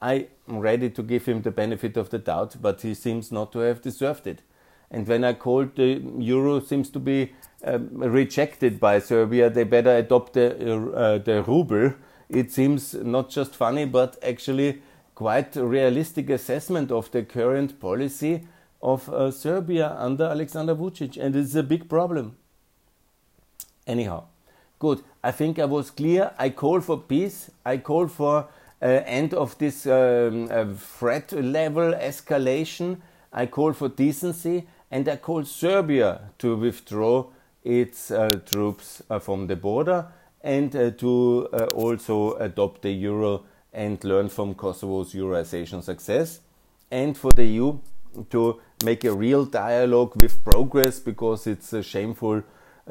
I 0.00 0.26
am 0.48 0.58
ready 0.58 0.90
to 0.90 1.02
give 1.02 1.26
him 1.26 1.42
the 1.42 1.50
benefit 1.50 1.96
of 1.96 2.10
the 2.10 2.18
doubt, 2.18 2.56
but 2.60 2.82
he 2.82 2.94
seems 2.94 3.32
not 3.32 3.52
to 3.52 3.60
have 3.60 3.80
deserved 3.80 4.26
it. 4.26 4.42
And 4.90 5.06
when 5.06 5.24
I 5.24 5.32
called 5.32 5.76
the 5.76 6.02
euro 6.18 6.60
seems 6.60 6.90
to 6.90 6.98
be 6.98 7.32
um, 7.64 7.88
rejected 7.92 8.78
by 8.78 8.98
Serbia, 8.98 9.48
they 9.48 9.64
better 9.64 9.96
adopt 9.96 10.34
the, 10.34 10.92
uh, 10.92 11.18
the 11.18 11.42
ruble. 11.44 11.94
It 12.32 12.50
seems 12.50 12.94
not 12.94 13.28
just 13.28 13.54
funny, 13.54 13.84
but 13.84 14.16
actually 14.22 14.80
quite 15.14 15.54
realistic 15.54 16.30
assessment 16.30 16.90
of 16.90 17.10
the 17.10 17.22
current 17.22 17.78
policy 17.78 18.46
of 18.82 19.08
uh, 19.10 19.30
Serbia 19.30 19.94
under 19.98 20.24
Alexander 20.24 20.74
Vucic, 20.74 21.22
and 21.22 21.36
it's 21.36 21.54
a 21.54 21.62
big 21.62 21.88
problem. 21.90 22.36
Anyhow, 23.86 24.24
good. 24.78 25.02
I 25.22 25.30
think 25.30 25.58
I 25.58 25.66
was 25.66 25.90
clear. 25.90 26.32
I 26.38 26.50
call 26.50 26.80
for 26.80 26.98
peace. 26.98 27.50
I 27.66 27.76
call 27.76 28.08
for 28.08 28.48
uh, 28.80 28.86
end 28.86 29.34
of 29.34 29.58
this 29.58 29.86
um, 29.86 30.48
uh, 30.50 30.64
threat 30.74 31.32
level 31.32 31.92
escalation. 31.92 32.96
I 33.30 33.46
call 33.46 33.74
for 33.74 33.88
decency, 33.88 34.66
and 34.90 35.06
I 35.06 35.16
call 35.16 35.44
Serbia 35.44 36.30
to 36.38 36.56
withdraw 36.56 37.26
its 37.62 38.10
uh, 38.10 38.40
troops 38.46 39.02
uh, 39.10 39.18
from 39.18 39.46
the 39.48 39.56
border 39.56 40.06
and 40.42 40.74
uh, 40.74 40.90
to 40.90 41.46
also 41.74 42.34
adopt 42.34 42.82
the 42.82 42.90
euro 42.90 43.44
and 43.72 44.02
learn 44.04 44.28
from 44.28 44.54
Kosovo's 44.54 45.14
Eurozation 45.14 45.82
success, 45.82 46.40
and 46.90 47.16
for 47.16 47.30
the 47.32 47.44
EU 47.44 47.78
to 48.30 48.60
make 48.84 49.04
a 49.04 49.12
real 49.12 49.44
dialogue 49.44 50.20
with 50.20 50.44
progress 50.44 51.00
because 51.00 51.46
it's 51.46 51.72
a 51.72 51.82
shameful 51.82 52.42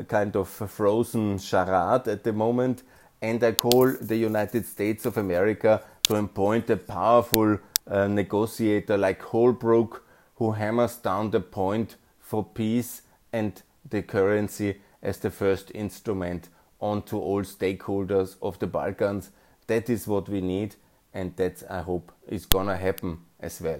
kind 0.08 0.36
of 0.36 0.48
frozen 0.48 1.38
charade 1.38 2.08
at 2.08 2.24
the 2.24 2.34
moment. 2.34 2.84
And 3.22 3.44
I 3.44 3.52
call 3.52 3.94
the 4.02 4.16
United 4.16 4.66
States 4.66 5.06
of 5.06 5.18
America 5.18 5.84
to 6.04 6.16
appoint 6.16 6.70
a 6.70 6.78
powerful 6.78 7.60
uh, 7.88 8.08
negotiator 8.08 8.98
like 8.98 9.22
Holbrooke 9.22 10.02
who 10.36 10.52
hammers 10.54 10.96
down 10.98 11.30
the 11.30 11.40
point 11.40 11.98
for 12.20 12.44
peace 12.44 13.04
and 13.32 13.62
the 13.88 14.02
currency 14.02 14.82
as 15.04 15.20
the 15.20 15.30
first 15.30 15.72
instrument 15.76 16.50
onto 16.82 17.17
all 17.17 17.44
stakeholders 17.44 18.36
of 18.41 18.60
the 18.60 18.67
Balkans. 18.67 19.32
That 19.67 19.89
is 19.89 20.08
what 20.08 20.28
we 20.28 20.41
need, 20.41 20.76
and 21.13 21.36
that 21.38 21.63
I 21.70 21.82
hope 21.82 22.12
is 22.28 22.46
gonna 22.46 22.76
happen 22.76 23.20
as 23.39 23.62
well. 23.62 23.80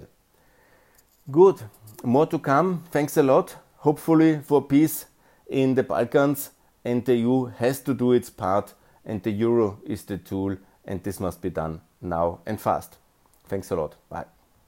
Good. 1.30 1.62
More 2.02 2.26
to 2.26 2.38
come. 2.38 2.84
Thanks 2.90 3.16
a 3.16 3.22
lot. 3.22 3.56
Hopefully 3.76 4.40
for 4.42 4.62
peace 4.62 5.06
in 5.46 5.74
the 5.74 5.82
Balkans 5.82 6.50
and 6.84 7.04
the 7.04 7.14
EU 7.14 7.46
has 7.46 7.80
to 7.80 7.94
do 7.94 8.12
its 8.12 8.30
part 8.30 8.74
and 9.04 9.22
the 9.22 9.30
euro 9.30 9.78
is 9.84 10.04
the 10.04 10.18
tool 10.18 10.56
and 10.84 11.02
this 11.02 11.20
must 11.20 11.40
be 11.40 11.50
done 11.50 11.80
now 12.00 12.40
and 12.46 12.60
fast. 12.60 12.98
Thanks 13.46 13.70
a 13.70 13.76
lot. 13.76 13.96
Bye. 14.08 14.41